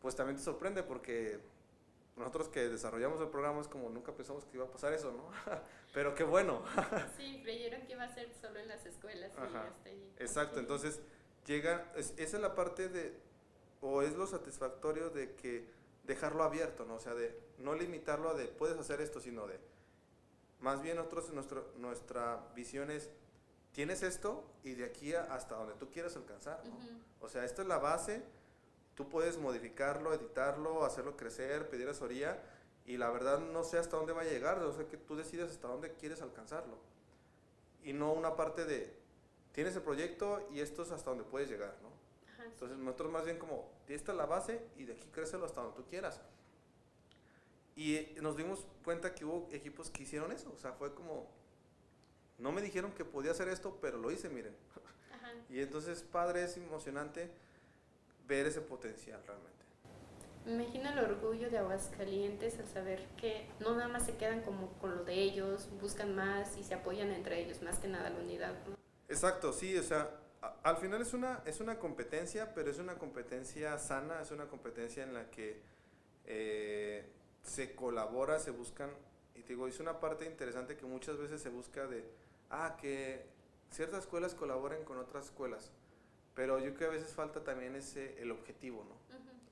pues 0.00 0.16
también 0.16 0.36
te 0.36 0.42
sorprende 0.42 0.82
porque 0.82 1.40
nosotros 2.16 2.48
que 2.48 2.68
desarrollamos 2.68 3.20
el 3.20 3.28
programa 3.28 3.60
es 3.60 3.68
como 3.68 3.88
nunca 3.88 4.12
pensamos 4.12 4.44
que 4.44 4.56
iba 4.56 4.66
a 4.66 4.70
pasar 4.70 4.92
eso, 4.92 5.12
¿no? 5.12 5.30
Pero 5.94 6.14
qué 6.14 6.24
bueno. 6.24 6.62
sí, 7.16 7.40
creyeron 7.42 7.86
que 7.86 7.92
iba 7.92 8.04
a 8.04 8.14
ser 8.14 8.30
solo 8.34 8.58
en 8.58 8.68
las 8.68 8.84
escuelas 8.84 9.32
y 9.34 9.40
hasta 9.40 9.88
ahí. 9.88 10.12
Exacto, 10.18 10.60
entonces 10.60 11.00
llega, 11.46 11.92
esa 11.96 12.14
es 12.18 12.32
la 12.34 12.54
parte 12.54 12.88
de, 12.88 13.18
o 13.80 14.02
es 14.02 14.16
lo 14.16 14.26
satisfactorio 14.26 15.10
de 15.10 15.34
que 15.34 15.66
dejarlo 16.04 16.42
abierto, 16.42 16.84
¿no? 16.84 16.96
O 16.96 17.00
sea, 17.00 17.14
de 17.14 17.38
no 17.58 17.74
limitarlo 17.74 18.30
a 18.30 18.34
de 18.34 18.46
puedes 18.46 18.78
hacer 18.78 19.00
esto, 19.00 19.20
sino 19.20 19.46
de, 19.46 19.58
más 20.60 20.82
bien 20.82 20.96
nosotros, 20.96 21.30
nuestro, 21.30 21.72
nuestra 21.76 22.48
visión 22.54 22.90
es, 22.90 23.10
tienes 23.72 24.02
esto 24.02 24.44
y 24.64 24.74
de 24.74 24.84
aquí 24.84 25.14
hasta 25.14 25.56
donde 25.56 25.74
tú 25.74 25.90
quieras 25.90 26.16
alcanzar, 26.16 26.62
¿no? 26.64 26.76
O 27.20 27.28
sea, 27.28 27.44
esta 27.44 27.62
es 27.62 27.68
la 27.68 27.78
base 27.78 28.22
Tú 28.94 29.08
puedes 29.08 29.38
modificarlo, 29.38 30.12
editarlo, 30.12 30.84
hacerlo 30.84 31.16
crecer, 31.16 31.68
pedir 31.68 31.88
asesoría 31.88 32.42
y 32.84 32.98
la 32.98 33.10
verdad 33.10 33.38
no 33.38 33.64
sé 33.64 33.78
hasta 33.78 33.96
dónde 33.96 34.12
va 34.12 34.22
a 34.22 34.24
llegar, 34.24 34.58
o 34.58 34.72
sea 34.72 34.86
que 34.86 34.96
tú 34.96 35.16
decides 35.16 35.50
hasta 35.50 35.68
dónde 35.68 35.94
quieres 35.94 36.20
alcanzarlo. 36.20 36.76
Y 37.82 37.94
no 37.94 38.12
una 38.12 38.36
parte 38.36 38.64
de, 38.64 38.94
tienes 39.52 39.76
el 39.76 39.82
proyecto 39.82 40.48
y 40.50 40.60
esto 40.60 40.82
es 40.82 40.90
hasta 40.90 41.10
donde 41.10 41.24
puedes 41.24 41.48
llegar, 41.48 41.76
¿no? 41.82 41.90
Entonces 42.44 42.78
nosotros 42.78 43.12
más 43.12 43.24
bien 43.24 43.38
como, 43.38 43.70
esta 43.88 44.12
es 44.12 44.18
la 44.18 44.26
base 44.26 44.60
y 44.76 44.84
de 44.84 44.94
aquí 44.94 45.08
crécelo 45.12 45.46
hasta 45.46 45.60
donde 45.60 45.76
tú 45.76 45.84
quieras. 45.88 46.20
Y 47.76 48.14
nos 48.20 48.36
dimos 48.36 48.66
cuenta 48.84 49.14
que 49.14 49.24
hubo 49.24 49.48
equipos 49.52 49.90
que 49.90 50.02
hicieron 50.02 50.32
eso, 50.32 50.52
o 50.52 50.58
sea, 50.58 50.72
fue 50.72 50.94
como, 50.94 51.28
no 52.38 52.52
me 52.52 52.60
dijeron 52.60 52.92
que 52.92 53.04
podía 53.04 53.30
hacer 53.30 53.48
esto, 53.48 53.78
pero 53.80 53.98
lo 53.98 54.10
hice, 54.10 54.28
miren. 54.28 54.56
Y 55.48 55.60
entonces, 55.60 56.02
padre, 56.02 56.44
es 56.44 56.56
emocionante 56.56 57.30
ver 58.26 58.46
ese 58.46 58.60
potencial 58.60 59.22
realmente. 59.26 59.52
Me 60.44 60.64
imagino 60.64 60.90
el 60.90 60.98
orgullo 60.98 61.50
de 61.50 61.58
Aguascalientes 61.58 62.58
al 62.58 62.66
saber 62.66 63.06
que 63.16 63.48
no 63.60 63.76
nada 63.76 63.88
más 63.88 64.06
se 64.06 64.16
quedan 64.16 64.42
como 64.42 64.72
con 64.80 64.96
lo 64.96 65.04
de 65.04 65.14
ellos, 65.14 65.68
buscan 65.80 66.16
más 66.16 66.56
y 66.56 66.64
se 66.64 66.74
apoyan 66.74 67.12
entre 67.12 67.40
ellos, 67.40 67.62
más 67.62 67.78
que 67.78 67.86
nada 67.86 68.10
la 68.10 68.18
unidad. 68.18 68.54
Exacto, 69.12 69.52
sí, 69.52 69.76
o 69.76 69.82
sea, 69.82 70.10
al 70.62 70.78
final 70.78 71.02
es 71.02 71.12
una, 71.12 71.42
es 71.44 71.60
una 71.60 71.78
competencia, 71.78 72.54
pero 72.54 72.70
es 72.70 72.78
una 72.78 72.94
competencia 72.94 73.78
sana, 73.78 74.22
es 74.22 74.30
una 74.30 74.46
competencia 74.46 75.02
en 75.02 75.12
la 75.12 75.30
que 75.30 75.60
eh, 76.24 77.04
se 77.42 77.74
colabora, 77.74 78.38
se 78.38 78.52
buscan, 78.52 78.90
y 79.34 79.42
te 79.42 79.52
digo, 79.52 79.68
es 79.68 79.80
una 79.80 80.00
parte 80.00 80.24
interesante 80.24 80.78
que 80.78 80.86
muchas 80.86 81.18
veces 81.18 81.42
se 81.42 81.50
busca 81.50 81.86
de, 81.86 82.10
ah, 82.48 82.78
que 82.80 83.26
ciertas 83.70 84.04
escuelas 84.04 84.34
colaboren 84.34 84.82
con 84.84 84.96
otras 84.96 85.26
escuelas. 85.26 85.70
Pero 86.34 86.58
yo 86.58 86.74
creo 86.74 86.78
que 86.78 86.84
a 86.86 86.98
veces 87.00 87.14
falta 87.14 87.44
también 87.44 87.76
ese, 87.76 88.18
el 88.22 88.30
objetivo, 88.30 88.84
¿no? 88.84 88.96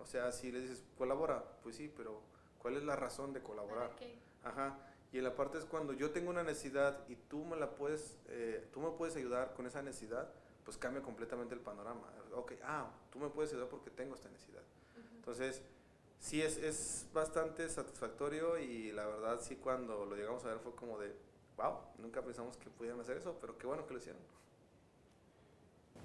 O 0.02 0.06
sea, 0.06 0.32
si 0.32 0.50
le 0.50 0.62
dices, 0.62 0.82
colabora, 0.96 1.44
pues 1.62 1.76
sí, 1.76 1.92
pero 1.94 2.22
¿cuál 2.58 2.78
es 2.78 2.84
la 2.84 2.96
razón 2.96 3.34
de 3.34 3.42
colaborar? 3.42 3.90
Ajá. 4.42 4.78
Y 5.12 5.20
la 5.20 5.34
parte 5.34 5.58
es 5.58 5.64
cuando 5.64 5.92
yo 5.92 6.10
tengo 6.10 6.30
una 6.30 6.44
necesidad 6.44 7.00
y 7.08 7.16
tú 7.16 7.44
me 7.44 7.56
la 7.56 7.70
puedes, 7.70 8.16
eh, 8.28 8.68
tú 8.72 8.80
me 8.80 8.90
puedes 8.90 9.16
ayudar 9.16 9.54
con 9.54 9.66
esa 9.66 9.82
necesidad, 9.82 10.28
pues 10.64 10.76
cambia 10.76 11.02
completamente 11.02 11.54
el 11.54 11.60
panorama. 11.60 12.06
Ok, 12.34 12.52
ah, 12.62 12.88
tú 13.10 13.18
me 13.18 13.28
puedes 13.28 13.50
ayudar 13.52 13.68
porque 13.68 13.90
tengo 13.90 14.14
esta 14.14 14.28
necesidad. 14.28 14.62
Entonces, 15.16 15.62
sí 16.20 16.40
es, 16.42 16.58
es 16.58 17.06
bastante 17.12 17.68
satisfactorio 17.68 18.58
y 18.58 18.92
la 18.92 19.06
verdad 19.06 19.40
sí 19.40 19.56
cuando 19.56 20.04
lo 20.04 20.14
llegamos 20.14 20.44
a 20.44 20.48
ver 20.48 20.58
fue 20.60 20.74
como 20.74 20.98
de, 20.98 21.12
wow, 21.56 21.74
nunca 21.98 22.22
pensamos 22.22 22.56
que 22.56 22.70
pudieran 22.70 23.00
hacer 23.00 23.16
eso, 23.16 23.36
pero 23.40 23.58
qué 23.58 23.66
bueno 23.66 23.86
que 23.86 23.94
lo 23.94 23.98
hicieron. 23.98 24.22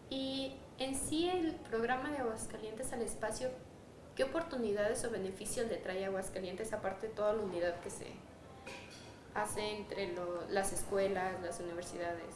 Y 0.10 0.56
en 0.78 0.96
sí 0.96 1.30
el 1.30 1.56
programa 1.56 2.12
de 2.12 2.18
Aguascalientes 2.18 2.92
al 2.94 3.02
espacio, 3.02 3.50
¿qué 4.16 4.24
oportunidades 4.24 5.04
o 5.06 5.12
beneficios 5.12 5.68
le 5.68 5.78
trae 5.78 6.06
a 6.06 6.08
Aguascalientes 6.08 6.74
aparte 6.74 7.08
de 7.08 7.14
toda 7.14 7.34
la 7.34 7.44
unidad 7.44 7.80
que 7.82 7.90
se 7.90 8.08
hace 9.36 9.62
entre 9.78 10.16
las 10.50 10.74
escuelas, 10.74 11.42
las 11.44 11.60
universidades? 11.60 12.34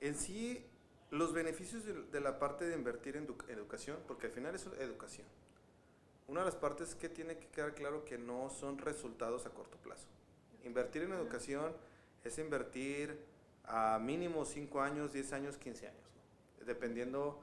En 0.00 0.14
sí, 0.14 0.64
los 1.10 1.32
beneficios 1.32 1.82
de, 1.84 2.20
la 2.20 2.38
parte 2.38 2.64
de 2.64 2.76
invertir 2.76 3.16
en 3.16 3.26
educación, 3.48 3.98
porque 4.06 4.28
al 4.28 4.32
final 4.32 4.54
es 4.54 4.66
educación. 4.78 5.26
Una 6.28 6.40
de 6.40 6.46
las 6.46 6.54
partes 6.56 6.94
que 6.94 7.08
tiene 7.08 7.36
que 7.36 7.48
quedar 7.48 7.74
claro 7.74 8.04
que 8.04 8.16
no 8.16 8.50
son 8.50 8.78
resultados 8.78 9.46
a 9.46 9.50
corto 9.50 9.76
plazo. 9.78 10.06
Invertir 10.64 11.02
en 11.02 11.12
educación 11.12 11.72
es 12.22 12.38
invertir 12.38 13.18
a 13.64 13.98
mínimo 13.98 14.44
5 14.44 14.80
años, 14.80 15.12
10 15.12 15.32
años, 15.32 15.56
15 15.56 15.88
años 15.88 16.10
dependiendo 16.66 17.40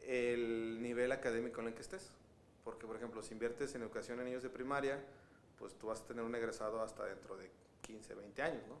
el 0.00 0.82
nivel 0.82 1.12
académico 1.12 1.60
en 1.60 1.68
el 1.68 1.74
que 1.74 1.82
estés. 1.82 2.10
Porque, 2.64 2.86
por 2.86 2.96
ejemplo, 2.96 3.22
si 3.22 3.32
inviertes 3.32 3.74
en 3.74 3.82
educación 3.82 4.18
en 4.20 4.26
niños 4.26 4.42
de 4.42 4.50
primaria, 4.50 5.02
pues 5.58 5.74
tú 5.74 5.88
vas 5.88 6.00
a 6.00 6.06
tener 6.06 6.24
un 6.24 6.34
egresado 6.34 6.82
hasta 6.82 7.04
dentro 7.04 7.36
de 7.36 7.50
15, 7.82 8.14
20 8.14 8.42
años, 8.42 8.62
¿no? 8.68 8.76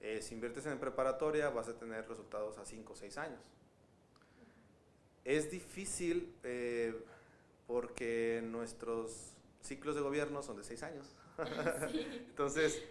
Eh, 0.00 0.22
si 0.22 0.34
inviertes 0.34 0.64
en 0.66 0.78
preparatoria, 0.78 1.50
vas 1.50 1.68
a 1.68 1.78
tener 1.78 2.08
resultados 2.08 2.58
a 2.58 2.64
5 2.64 2.92
o 2.92 2.96
6 2.96 3.18
años. 3.18 3.40
Es 5.24 5.50
difícil 5.50 6.34
eh, 6.44 7.04
porque 7.66 8.42
nuestros 8.44 9.32
ciclos 9.60 9.96
de 9.96 10.02
gobierno 10.02 10.42
son 10.42 10.56
de 10.56 10.64
6 10.64 10.82
años. 10.84 11.16
Entonces, 12.28 12.82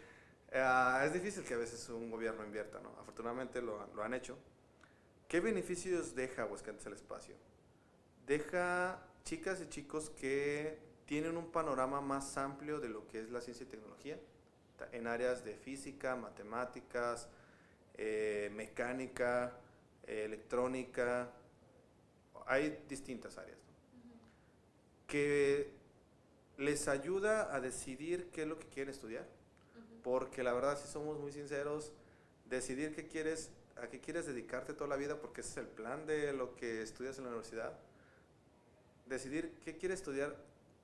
eh, 0.51 1.01
es 1.05 1.13
difícil 1.13 1.43
que 1.43 1.53
a 1.53 1.57
veces 1.57 1.87
un 1.89 2.11
gobierno 2.11 2.43
invierta, 2.43 2.79
¿no? 2.79 2.89
Afortunadamente 2.99 3.61
lo, 3.61 3.87
lo 3.93 4.03
han 4.03 4.13
hecho 4.13 4.37
¿Qué 5.27 5.39
beneficios 5.39 6.15
deja 6.15 6.43
Aguascalientes 6.43 6.85
al 6.85 6.93
espacio? 6.93 7.35
Deja 8.27 9.01
chicas 9.23 9.59
y 9.59 9.67
chicos 9.67 10.11
que 10.11 10.77
tienen 11.05 11.35
un 11.35 11.51
panorama 11.51 11.99
más 11.99 12.37
amplio 12.37 12.79
de 12.79 12.89
lo 12.89 13.07
que 13.07 13.21
es 13.21 13.31
la 13.31 13.41
ciencia 13.41 13.65
y 13.65 13.69
tecnología, 13.69 14.19
en 14.91 15.07
áreas 15.07 15.43
de 15.43 15.55
física, 15.55 16.15
matemáticas, 16.15 17.27
eh, 17.97 18.51
mecánica, 18.53 19.53
electrónica, 20.05 21.31
hay 22.45 22.83
distintas 22.87 23.37
áreas, 23.37 23.57
que 25.07 25.71
les 26.57 26.87
ayuda 26.87 27.53
a 27.53 27.59
decidir 27.59 28.29
qué 28.31 28.43
es 28.43 28.47
lo 28.47 28.59
que 28.59 28.67
quieren 28.67 28.93
estudiar, 28.93 29.27
porque 30.03 30.43
la 30.43 30.53
verdad 30.53 30.79
si 30.79 30.87
somos 30.87 31.19
muy 31.19 31.31
sinceros, 31.31 31.91
decidir 32.45 32.93
qué 32.93 33.07
quieres, 33.07 33.49
a 33.75 33.87
qué 33.87 33.99
quieres 33.99 34.25
dedicarte 34.25 34.73
toda 34.73 34.89
la 34.89 34.95
vida, 34.95 35.19
porque 35.19 35.41
ese 35.41 35.51
es 35.51 35.57
el 35.57 35.67
plan 35.67 36.05
de 36.05 36.33
lo 36.33 36.55
que 36.55 36.81
estudias 36.81 37.17
en 37.17 37.23
la 37.25 37.31
universidad, 37.31 37.77
decidir 39.07 39.57
qué 39.63 39.77
quieres 39.77 39.99
estudiar, 39.99 40.35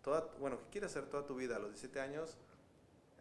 toda, 0.01 0.21
bueno, 0.39 0.57
qué 0.57 0.65
quieres 0.71 0.91
hacer 0.91 1.09
toda 1.09 1.25
tu 1.25 1.35
vida 1.35 1.57
a 1.57 1.59
los 1.59 1.69
17 1.69 1.99
años, 1.99 2.37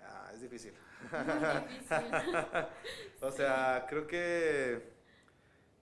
ah, 0.02 0.30
es 0.34 0.40
difícil. 0.40 0.72
o 3.22 3.32
sea, 3.32 3.86
creo 3.88 4.06
que 4.06 4.82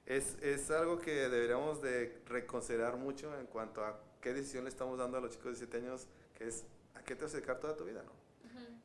es, 0.07 0.37
es, 0.43 0.71
algo 0.71 0.99
que 0.99 1.29
deberíamos 1.29 1.83
de 1.83 2.23
reconsiderar 2.27 2.97
mucho 2.97 3.39
en 3.39 3.47
cuanto 3.47 3.85
a 3.85 4.01
qué 4.21 4.33
decisión 4.33 4.65
le 4.65 4.71
estamos 4.71 4.99
dando 4.99 5.19
a 5.19 5.21
los 5.21 5.31
chicos 5.31 5.47
de 5.47 5.67
17 5.67 5.77
años, 5.79 6.09
que 6.35 6.49
es 6.49 6.65
a 6.95 7.03
qué 7.03 7.15
te 7.15 7.25
vas 7.25 7.35
a 7.35 7.37
dedicar 7.37 7.61
toda 7.61 7.77
tu 7.77 7.85
vida, 7.85 8.03
¿no? 8.03 8.13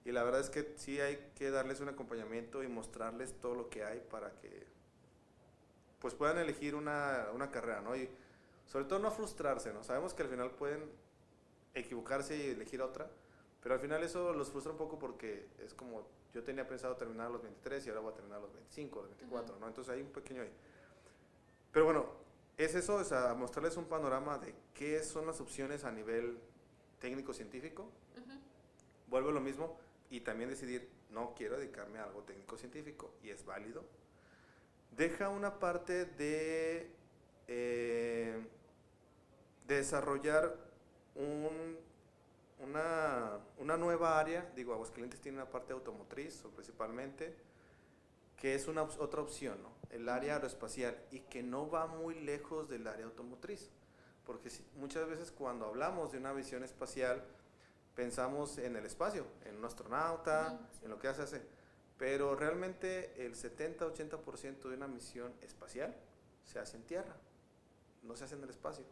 Y 0.06 0.12
la 0.12 0.24
verdad 0.24 0.42
es 0.42 0.50
que 0.50 0.74
sí 0.76 1.00
hay 1.00 1.32
que 1.36 1.50
darles 1.50 1.80
un 1.80 1.88
acompañamiento 1.88 2.62
y 2.62 2.68
mostrarles 2.68 3.40
todo 3.40 3.56
lo 3.56 3.70
que 3.70 3.86
hay 3.86 4.02
para 4.02 4.34
que 4.34 4.68
pues 6.00 6.14
puedan 6.14 6.38
elegir 6.38 6.76
una, 6.76 7.28
una 7.34 7.50
carrera, 7.50 7.80
¿no? 7.80 7.96
Y 7.96 8.10
sobre 8.66 8.84
todo 8.84 9.00
no 9.00 9.12
frustrarse, 9.12 9.72
¿no? 9.72 9.86
Sabemos 9.86 10.14
que 10.14 10.24
al 10.24 10.30
final 10.30 10.52
pueden 10.52 10.92
equivocarse 11.74 12.36
y 12.36 12.50
elegir 12.50 12.82
otra, 12.82 13.10
pero 13.64 13.76
al 13.76 13.82
final 13.82 14.04
eso 14.04 14.34
los 14.34 14.50
frustra 14.52 14.74
un 14.74 14.78
poco 14.78 15.00
porque 15.00 15.48
es 15.64 15.74
como, 15.74 16.06
yo 16.34 16.44
tenía 16.44 16.68
pensado 16.68 16.98
terminar 16.98 17.28
a 17.28 17.30
los 17.30 17.42
23 17.42 17.86
y 17.86 17.90
ahora 17.90 18.02
voy 18.02 18.12
a 18.12 18.16
terminar 18.16 18.40
a 18.40 18.42
los 18.42 18.54
25, 18.54 19.00
a 19.00 19.02
los 19.04 19.12
24, 19.12 19.58
¿no? 19.58 19.68
Entonces 19.68 19.94
hay 19.94 20.02
un 20.02 20.10
pequeño 20.10 20.42
ahí. 20.42 20.52
Pero 21.72 21.86
bueno, 21.86 22.08
es 22.58 22.76
eso, 22.76 23.00
es 23.00 23.14
a 23.14 23.34
mostrarles 23.34 23.78
un 23.78 23.86
panorama 23.86 24.38
de 24.38 24.54
qué 24.74 25.02
son 25.02 25.26
las 25.26 25.40
opciones 25.40 25.86
a 25.86 25.94
nivel 25.94 26.38
técnico-científico. 27.00 27.90
Vuelvo 29.08 29.30
a 29.30 29.34
lo 29.34 29.40
mismo 29.40 29.80
y 30.10 30.20
también 30.20 30.50
decidir, 30.50 30.90
no 31.10 31.34
quiero 31.34 31.58
dedicarme 31.58 32.00
a 32.00 32.04
algo 32.04 32.22
técnico-científico 32.24 33.14
y 33.24 33.30
es 33.30 33.46
válido. 33.46 33.86
Deja 34.92 35.30
una 35.30 35.60
parte 35.60 36.06
de, 36.06 36.92
eh, 37.48 38.46
desarrollar 39.68 40.58
un, 41.16 41.78
una, 42.64 43.40
una, 43.58 43.78
nueva 43.78 44.20
área, 44.20 44.52
digo, 44.56 44.74
Aguascalientes 44.74 45.22
tiene 45.22 45.38
una 45.38 45.50
parte 45.50 45.74
automotriz 45.74 46.44
principalmente, 46.56 47.36
que 48.38 48.56
es 48.56 48.68
una 48.68 48.84
otra 48.84 49.22
opción, 49.22 49.62
¿no? 49.62 49.70
el 49.90 50.10
área 50.10 50.36
aeroespacial, 50.36 50.98
y 51.12 51.20
que 51.22 51.44
no 51.44 51.70
va 51.70 51.88
muy 51.88 52.16
lejos 52.16 52.68
del 52.70 52.88
área 52.88 53.06
automotriz, 53.06 53.70
porque 54.26 54.50
muchas 54.76 55.08
veces 55.08 55.32
cuando 55.32 55.66
hablamos 55.66 56.12
de 56.12 56.18
una 56.18 56.34
visión 56.34 56.64
espacial, 56.64 57.24
pensamos 57.96 58.58
en 58.58 58.76
el 58.76 58.86
espacio, 58.86 59.26
en 59.46 59.58
un 59.58 59.66
astronauta, 59.66 60.60
en 60.82 60.90
lo 60.90 61.00
que 61.00 61.08
hace, 61.08 61.22
hace, 61.22 61.42
pero 61.98 62.36
realmente 62.36 63.26
el 63.26 63.36
70-80% 63.36 64.70
de 64.70 64.76
una 64.76 64.88
misión 64.88 65.34
espacial 65.42 65.96
se 66.44 66.60
hace 66.60 66.78
en 66.78 66.84
tierra, 66.84 67.16
no 68.02 68.16
se 68.16 68.26
hace 68.26 68.36
en 68.36 68.44
el 68.44 68.50
espacio. 68.50 68.86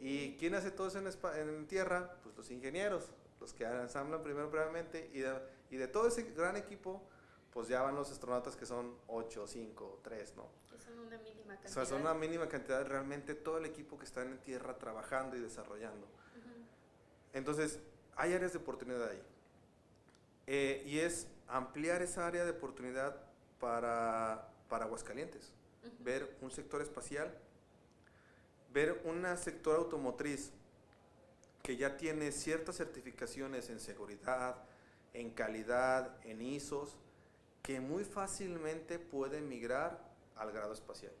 ¿Y 0.00 0.36
quién 0.36 0.54
hace 0.54 0.70
todo 0.70 0.88
eso 0.88 0.98
en, 0.98 1.48
en 1.48 1.66
tierra? 1.66 2.16
Pues 2.22 2.36
los 2.36 2.50
ingenieros, 2.50 3.10
los 3.40 3.52
que 3.52 3.64
ensamblan 3.64 4.22
primero 4.22 4.50
previamente, 4.50 5.10
y 5.12 5.20
de, 5.20 5.40
y 5.70 5.76
de 5.76 5.88
todo 5.88 6.08
ese 6.08 6.22
gran 6.32 6.56
equipo, 6.56 7.02
pues 7.52 7.68
ya 7.68 7.82
van 7.82 7.94
los 7.94 8.10
astronautas 8.10 8.56
que 8.56 8.66
son 8.66 8.94
8, 9.08 9.46
5, 9.46 10.00
3, 10.02 10.36
¿no? 10.36 10.46
Que 10.70 10.78
son 10.78 10.98
una 11.00 11.18
mínima 11.18 11.54
cantidad. 11.54 11.70
O 11.70 11.74
sea, 11.74 11.86
son 11.86 12.02
una 12.02 12.14
mínima 12.14 12.48
cantidad, 12.48 12.86
realmente 12.86 13.34
todo 13.34 13.58
el 13.58 13.66
equipo 13.66 13.98
que 13.98 14.04
está 14.04 14.22
en 14.22 14.38
tierra 14.38 14.78
trabajando 14.78 15.36
y 15.36 15.40
desarrollando. 15.40 16.06
Entonces, 17.32 17.80
hay 18.16 18.32
áreas 18.32 18.52
de 18.52 18.58
oportunidad 18.58 19.08
ahí. 19.08 19.22
Eh, 20.46 20.82
y 20.86 20.98
es 21.00 21.26
ampliar 21.46 22.02
esa 22.02 22.26
área 22.26 22.44
de 22.44 22.52
oportunidad 22.52 23.16
para, 23.58 24.48
para 24.68 24.84
Aguascalientes. 24.86 25.52
Ver 26.00 26.36
un 26.40 26.50
sector 26.50 26.82
espacial, 26.82 27.36
ver 28.78 29.02
un 29.04 29.26
sector 29.36 29.76
automotriz 29.76 30.52
que 31.64 31.76
ya 31.76 31.96
tiene 31.96 32.30
ciertas 32.30 32.76
certificaciones 32.76 33.70
en 33.70 33.80
seguridad, 33.80 34.54
en 35.14 35.30
calidad, 35.30 36.14
en 36.24 36.40
ISOs, 36.40 36.96
que 37.60 37.80
muy 37.80 38.04
fácilmente 38.04 39.00
puede 39.00 39.40
migrar 39.40 39.98
al 40.36 40.52
grado 40.52 40.72
espacial. 40.72 41.12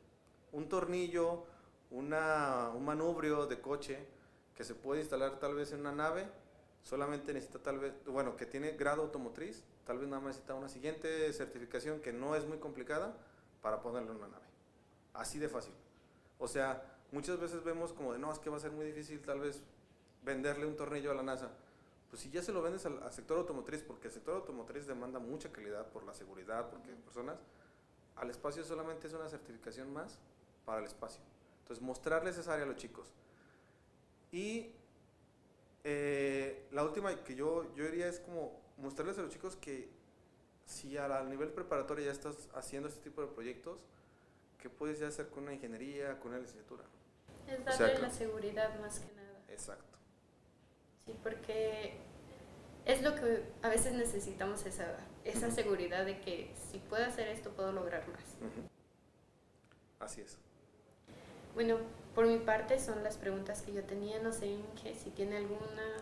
Un 0.52 0.68
tornillo, 0.68 1.46
una, 1.90 2.70
un 2.72 2.84
manubrio 2.84 3.46
de 3.46 3.60
coche 3.60 4.06
que 4.54 4.62
se 4.62 4.76
puede 4.76 5.00
instalar 5.00 5.40
tal 5.40 5.56
vez 5.56 5.72
en 5.72 5.80
una 5.80 5.90
nave, 5.92 6.28
solamente 6.84 7.32
necesita 7.32 7.58
tal 7.58 7.80
vez, 7.80 7.92
bueno, 8.06 8.36
que 8.36 8.46
tiene 8.46 8.70
grado 8.76 9.02
automotriz, 9.02 9.64
tal 9.84 9.98
vez 9.98 10.06
nada 10.06 10.20
más 10.20 10.28
necesita 10.28 10.54
una 10.54 10.68
siguiente 10.68 11.32
certificación 11.32 12.00
que 12.00 12.12
no 12.12 12.36
es 12.36 12.46
muy 12.46 12.58
complicada 12.58 13.16
para 13.62 13.82
ponerlo 13.82 14.12
en 14.12 14.18
una 14.18 14.28
nave. 14.28 14.46
Así 15.12 15.40
de 15.40 15.48
fácil. 15.48 15.74
O 16.38 16.46
sea, 16.46 16.97
muchas 17.12 17.38
veces 17.38 17.64
vemos 17.64 17.92
como 17.92 18.12
de, 18.12 18.18
no, 18.18 18.32
es 18.32 18.38
que 18.38 18.50
va 18.50 18.56
a 18.56 18.60
ser 18.60 18.72
muy 18.72 18.86
difícil 18.86 19.20
tal 19.20 19.40
vez 19.40 19.62
venderle 20.24 20.66
un 20.66 20.76
tornillo 20.76 21.10
a 21.10 21.14
la 21.14 21.22
NASA 21.22 21.50
pues 22.10 22.22
si 22.22 22.30
ya 22.30 22.42
se 22.42 22.52
lo 22.52 22.62
vendes 22.62 22.86
al, 22.86 23.12
sector 23.12 23.38
automotriz, 23.38 23.82
porque 23.82 24.08
el 24.08 24.14
sector 24.14 24.36
automotriz 24.36 24.86
demanda 24.86 25.18
mucha 25.18 25.52
calidad 25.52 25.86
por 25.88 26.04
la 26.04 26.14
seguridad, 26.14 26.70
porque 26.70 26.90
personas, 26.92 27.38
al 28.16 28.30
espacio 28.30 28.64
solamente 28.64 29.06
es 29.06 29.12
una 29.12 29.28
certificación 29.28 29.92
más 29.92 30.18
para 30.64 30.80
el 30.80 30.86
espacio. 30.86 31.20
Entonces, 31.60 31.84
mostrarles 31.84 32.38
esa 32.38 32.54
área 32.54 32.64
a 32.64 32.68
los 32.68 32.76
chicos. 32.76 33.12
Y 34.32 34.72
eh, 35.84 36.66
la 36.72 36.82
última 36.82 37.14
que 37.14 37.34
yo, 37.34 37.74
yo 37.74 37.84
diría 37.84 38.08
es 38.08 38.20
como 38.20 38.58
mostrarles 38.78 39.18
a 39.18 39.22
los 39.22 39.30
chicos 39.30 39.56
que 39.56 39.90
si 40.64 40.96
a, 40.96 41.22
nivel 41.24 41.50
preparatorio 41.50 42.06
ya 42.06 42.12
estás 42.12 42.48
haciendo 42.54 42.88
este 42.88 43.02
tipo 43.02 43.20
de 43.20 43.28
proyectos, 43.28 43.80
¿qué 44.58 44.70
puedes 44.70 44.98
ya 44.98 45.08
hacer 45.08 45.28
con 45.28 45.44
una 45.44 45.52
ingeniería, 45.52 46.18
con 46.20 46.30
una 46.30 46.40
licenciatura? 46.40 46.84
Es 47.48 47.64
darle 47.64 47.98
la 47.98 48.10
seguridad 48.10 48.78
más 48.80 49.00
que 49.00 49.12
nada. 49.14 49.40
Exacto. 49.48 49.98
Porque 51.22 51.98
es 52.84 53.02
lo 53.02 53.14
que 53.14 53.44
a 53.62 53.68
veces 53.68 53.94
necesitamos 53.94 54.66
esa, 54.66 54.96
esa 55.24 55.50
seguridad 55.50 56.04
de 56.04 56.20
que 56.20 56.54
si 56.70 56.78
puedo 56.78 57.04
hacer 57.04 57.28
esto, 57.28 57.50
puedo 57.50 57.72
lograr 57.72 58.06
más. 58.08 58.22
Así 60.00 60.20
es. 60.20 60.38
Bueno, 61.54 61.78
por 62.14 62.26
mi 62.26 62.38
parte 62.38 62.78
son 62.78 63.02
las 63.02 63.16
preguntas 63.16 63.62
que 63.62 63.72
yo 63.72 63.82
tenía, 63.84 64.20
no 64.20 64.32
sé 64.32 64.46
Inge, 64.46 64.94
si 64.94 65.10
tiene 65.10 65.38
alguna... 65.38 65.96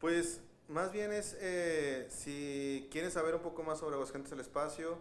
Pues 0.00 0.40
más 0.68 0.92
bien 0.92 1.12
es, 1.12 1.36
eh, 1.40 2.06
si 2.08 2.88
quieren 2.90 3.10
saber 3.10 3.34
un 3.34 3.42
poco 3.42 3.62
más 3.62 3.78
sobre 3.78 3.94
Aguascalientes 3.94 4.30
del 4.30 4.40
Espacio, 4.40 4.98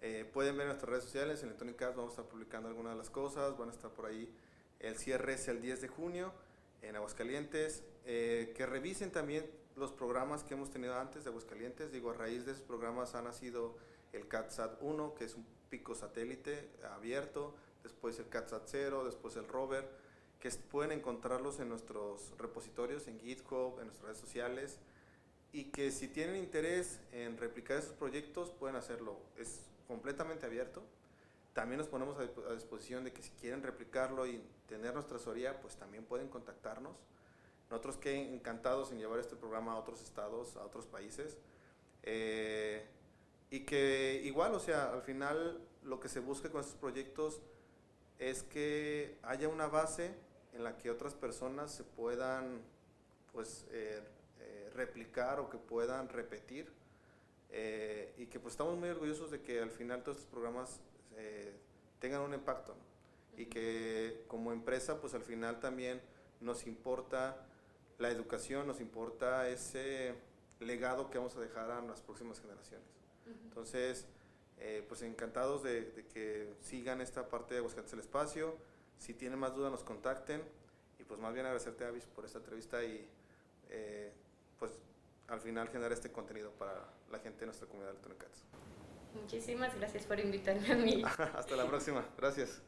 eh, 0.00 0.28
pueden 0.32 0.56
ver 0.56 0.66
nuestras 0.66 0.90
redes 0.90 1.04
sociales, 1.04 1.40
en 1.42 1.48
Electronic 1.48 1.80
vamos 1.94 2.06
a 2.06 2.10
estar 2.10 2.24
publicando 2.24 2.68
algunas 2.68 2.92
de 2.92 2.98
las 2.98 3.10
cosas, 3.10 3.56
van 3.56 3.68
a 3.68 3.72
estar 3.72 3.90
por 3.90 4.06
ahí, 4.06 4.34
el 4.82 4.98
cierre 4.98 5.34
es 5.34 5.48
el 5.48 5.62
10 5.62 5.80
de 5.80 5.88
junio 5.88 6.32
en 6.82 6.96
Aguascalientes, 6.96 7.82
eh, 8.04 8.52
que 8.56 8.66
revisen 8.66 9.10
también 9.10 9.48
los 9.76 9.92
programas 9.92 10.42
que 10.42 10.54
hemos 10.54 10.70
tenido 10.70 10.98
antes 10.98 11.24
de 11.24 11.30
Aguascalientes. 11.30 11.92
Digo, 11.92 12.10
a 12.10 12.14
raíz 12.14 12.44
de 12.44 12.52
esos 12.52 12.64
programas 12.64 13.14
ha 13.14 13.22
nacido 13.22 13.76
el 14.12 14.28
CATSAT 14.28 14.82
1, 14.82 15.14
que 15.14 15.24
es 15.24 15.34
un 15.34 15.46
pico 15.70 15.94
satélite 15.94 16.68
abierto, 16.92 17.54
después 17.82 18.18
el 18.18 18.28
CATSAT 18.28 18.62
0, 18.66 19.04
después 19.04 19.36
el 19.36 19.48
rover, 19.48 19.88
que 20.40 20.50
pueden 20.50 20.92
encontrarlos 20.92 21.60
en 21.60 21.68
nuestros 21.68 22.34
repositorios, 22.36 23.06
en 23.06 23.20
GitHub, 23.20 23.78
en 23.78 23.86
nuestras 23.86 24.08
redes 24.08 24.18
sociales, 24.18 24.78
y 25.52 25.64
que 25.66 25.90
si 25.92 26.08
tienen 26.08 26.36
interés 26.36 27.00
en 27.12 27.36
replicar 27.38 27.78
esos 27.78 27.92
proyectos, 27.92 28.50
pueden 28.50 28.74
hacerlo. 28.74 29.20
Es 29.36 29.60
completamente 29.86 30.44
abierto. 30.44 30.82
También 31.52 31.78
nos 31.78 31.86
ponemos 31.86 32.16
a 32.18 32.54
disposición 32.54 33.04
de 33.04 33.12
que 33.12 33.22
si 33.22 33.30
quieren 33.32 33.62
replicarlo 33.62 34.26
y 34.26 34.42
tener 34.72 34.94
nuestra 34.94 35.16
asesoría, 35.16 35.60
pues 35.60 35.76
también 35.76 36.04
pueden 36.04 36.28
contactarnos. 36.28 36.96
Nosotros 37.70 37.98
que 37.98 38.34
encantados 38.34 38.90
en 38.90 38.98
llevar 38.98 39.18
este 39.20 39.36
programa 39.36 39.72
a 39.72 39.76
otros 39.76 40.02
estados, 40.02 40.56
a 40.56 40.64
otros 40.64 40.86
países. 40.86 41.36
Eh, 42.02 42.82
y 43.50 43.60
que 43.60 44.22
igual, 44.24 44.54
o 44.54 44.60
sea, 44.60 44.92
al 44.92 45.02
final 45.02 45.60
lo 45.82 46.00
que 46.00 46.08
se 46.08 46.20
busca 46.20 46.50
con 46.50 46.62
estos 46.62 46.76
proyectos 46.76 47.42
es 48.18 48.42
que 48.42 49.18
haya 49.22 49.48
una 49.48 49.66
base 49.66 50.14
en 50.54 50.64
la 50.64 50.78
que 50.78 50.90
otras 50.90 51.14
personas 51.14 51.70
se 51.70 51.84
puedan 51.84 52.62
pues 53.32 53.66
eh, 53.70 54.02
eh, 54.40 54.70
replicar 54.74 55.38
o 55.38 55.50
que 55.50 55.58
puedan 55.58 56.08
repetir 56.08 56.72
y 58.16 58.26
que 58.28 58.40
pues 58.40 58.54
estamos 58.54 58.78
muy 58.78 58.88
orgullosos 58.88 59.30
de 59.30 59.42
que 59.42 59.60
al 59.60 59.70
final 59.70 60.02
todos 60.02 60.16
estos 60.16 60.30
programas 60.30 60.80
tengan 62.00 62.22
un 62.22 62.32
impacto 62.32 62.74
y 63.36 63.46
que 63.46 64.24
como 64.28 64.52
empresa 64.52 65.00
pues 65.00 65.14
al 65.14 65.22
final 65.22 65.60
también 65.60 66.00
nos 66.40 66.66
importa 66.66 67.46
la 67.98 68.10
educación, 68.10 68.66
nos 68.66 68.80
importa 68.80 69.48
ese 69.48 70.14
legado 70.60 71.10
que 71.10 71.18
vamos 71.18 71.36
a 71.36 71.40
dejar 71.40 71.70
a 71.70 71.80
las 71.82 72.00
próximas 72.00 72.40
generaciones. 72.40 72.86
Entonces, 73.44 74.06
eh, 74.58 74.84
pues 74.88 75.02
encantados 75.02 75.62
de, 75.62 76.06
que 76.12 76.52
sigan 76.60 77.00
esta 77.00 77.28
parte 77.28 77.54
de 77.54 77.58
Aguascalientes 77.58 77.92
el 77.92 78.00
Espacio. 78.00 78.56
Si 78.98 79.14
tienen 79.14 79.38
más 79.38 79.54
dudas, 79.54 79.70
nos 79.70 79.84
contacten. 79.84 80.42
Y 80.98 81.04
pues 81.04 81.20
más 81.20 81.32
bien 81.32 81.46
agradecerte, 81.46 81.84
Avis, 81.84 82.06
por 82.06 82.24
esta 82.24 82.38
entrevista 82.38 82.82
y 82.84 83.08
eh, 83.70 84.12
pues 84.58 84.72
al 85.28 85.40
final 85.40 85.68
generar 85.68 85.92
este 85.92 86.12
contenido 86.12 86.50
para 86.52 86.88
la 87.10 87.18
gente 87.18 87.40
de 87.40 87.46
nuestra 87.46 87.66
comunidad 87.66 87.94
de. 87.94 88.44
Muchísimas 89.14 89.74
gracias 89.76 90.06
por 90.06 90.18
invitarme 90.20 90.72
a 90.72 90.76
mí. 90.76 91.02
Hasta 91.34 91.56
la 91.56 91.66
próxima. 91.66 92.04
Gracias. 92.16 92.62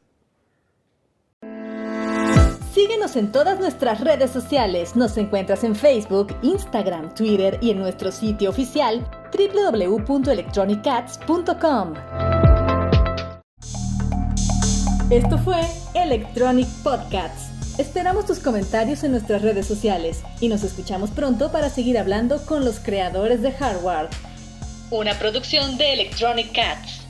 Síguenos 2.75 3.15
en 3.15 3.31
todas 3.31 3.57
nuestras 3.57 4.01
redes 4.01 4.29
sociales. 4.31 4.97
Nos 4.97 5.15
encuentras 5.15 5.63
en 5.63 5.77
Facebook, 5.77 6.35
Instagram, 6.41 7.15
Twitter 7.15 7.57
y 7.61 7.69
en 7.69 7.79
nuestro 7.79 8.11
sitio 8.11 8.49
oficial 8.49 9.09
www.electronicats.com. 9.31 11.93
Esto 15.09 15.37
fue 15.37 15.61
Electronic 15.93 16.67
Podcasts. 16.83 17.79
Esperamos 17.79 18.25
tus 18.25 18.39
comentarios 18.39 19.05
en 19.05 19.11
nuestras 19.11 19.41
redes 19.41 19.65
sociales 19.65 20.23
y 20.41 20.49
nos 20.49 20.63
escuchamos 20.63 21.11
pronto 21.11 21.53
para 21.53 21.69
seguir 21.69 21.97
hablando 21.97 22.45
con 22.45 22.65
los 22.65 22.81
creadores 22.81 23.41
de 23.41 23.53
hardware. 23.53 24.09
Una 24.91 25.17
producción 25.17 25.77
de 25.77 25.93
Electronic 25.93 26.53
Cats. 26.53 27.04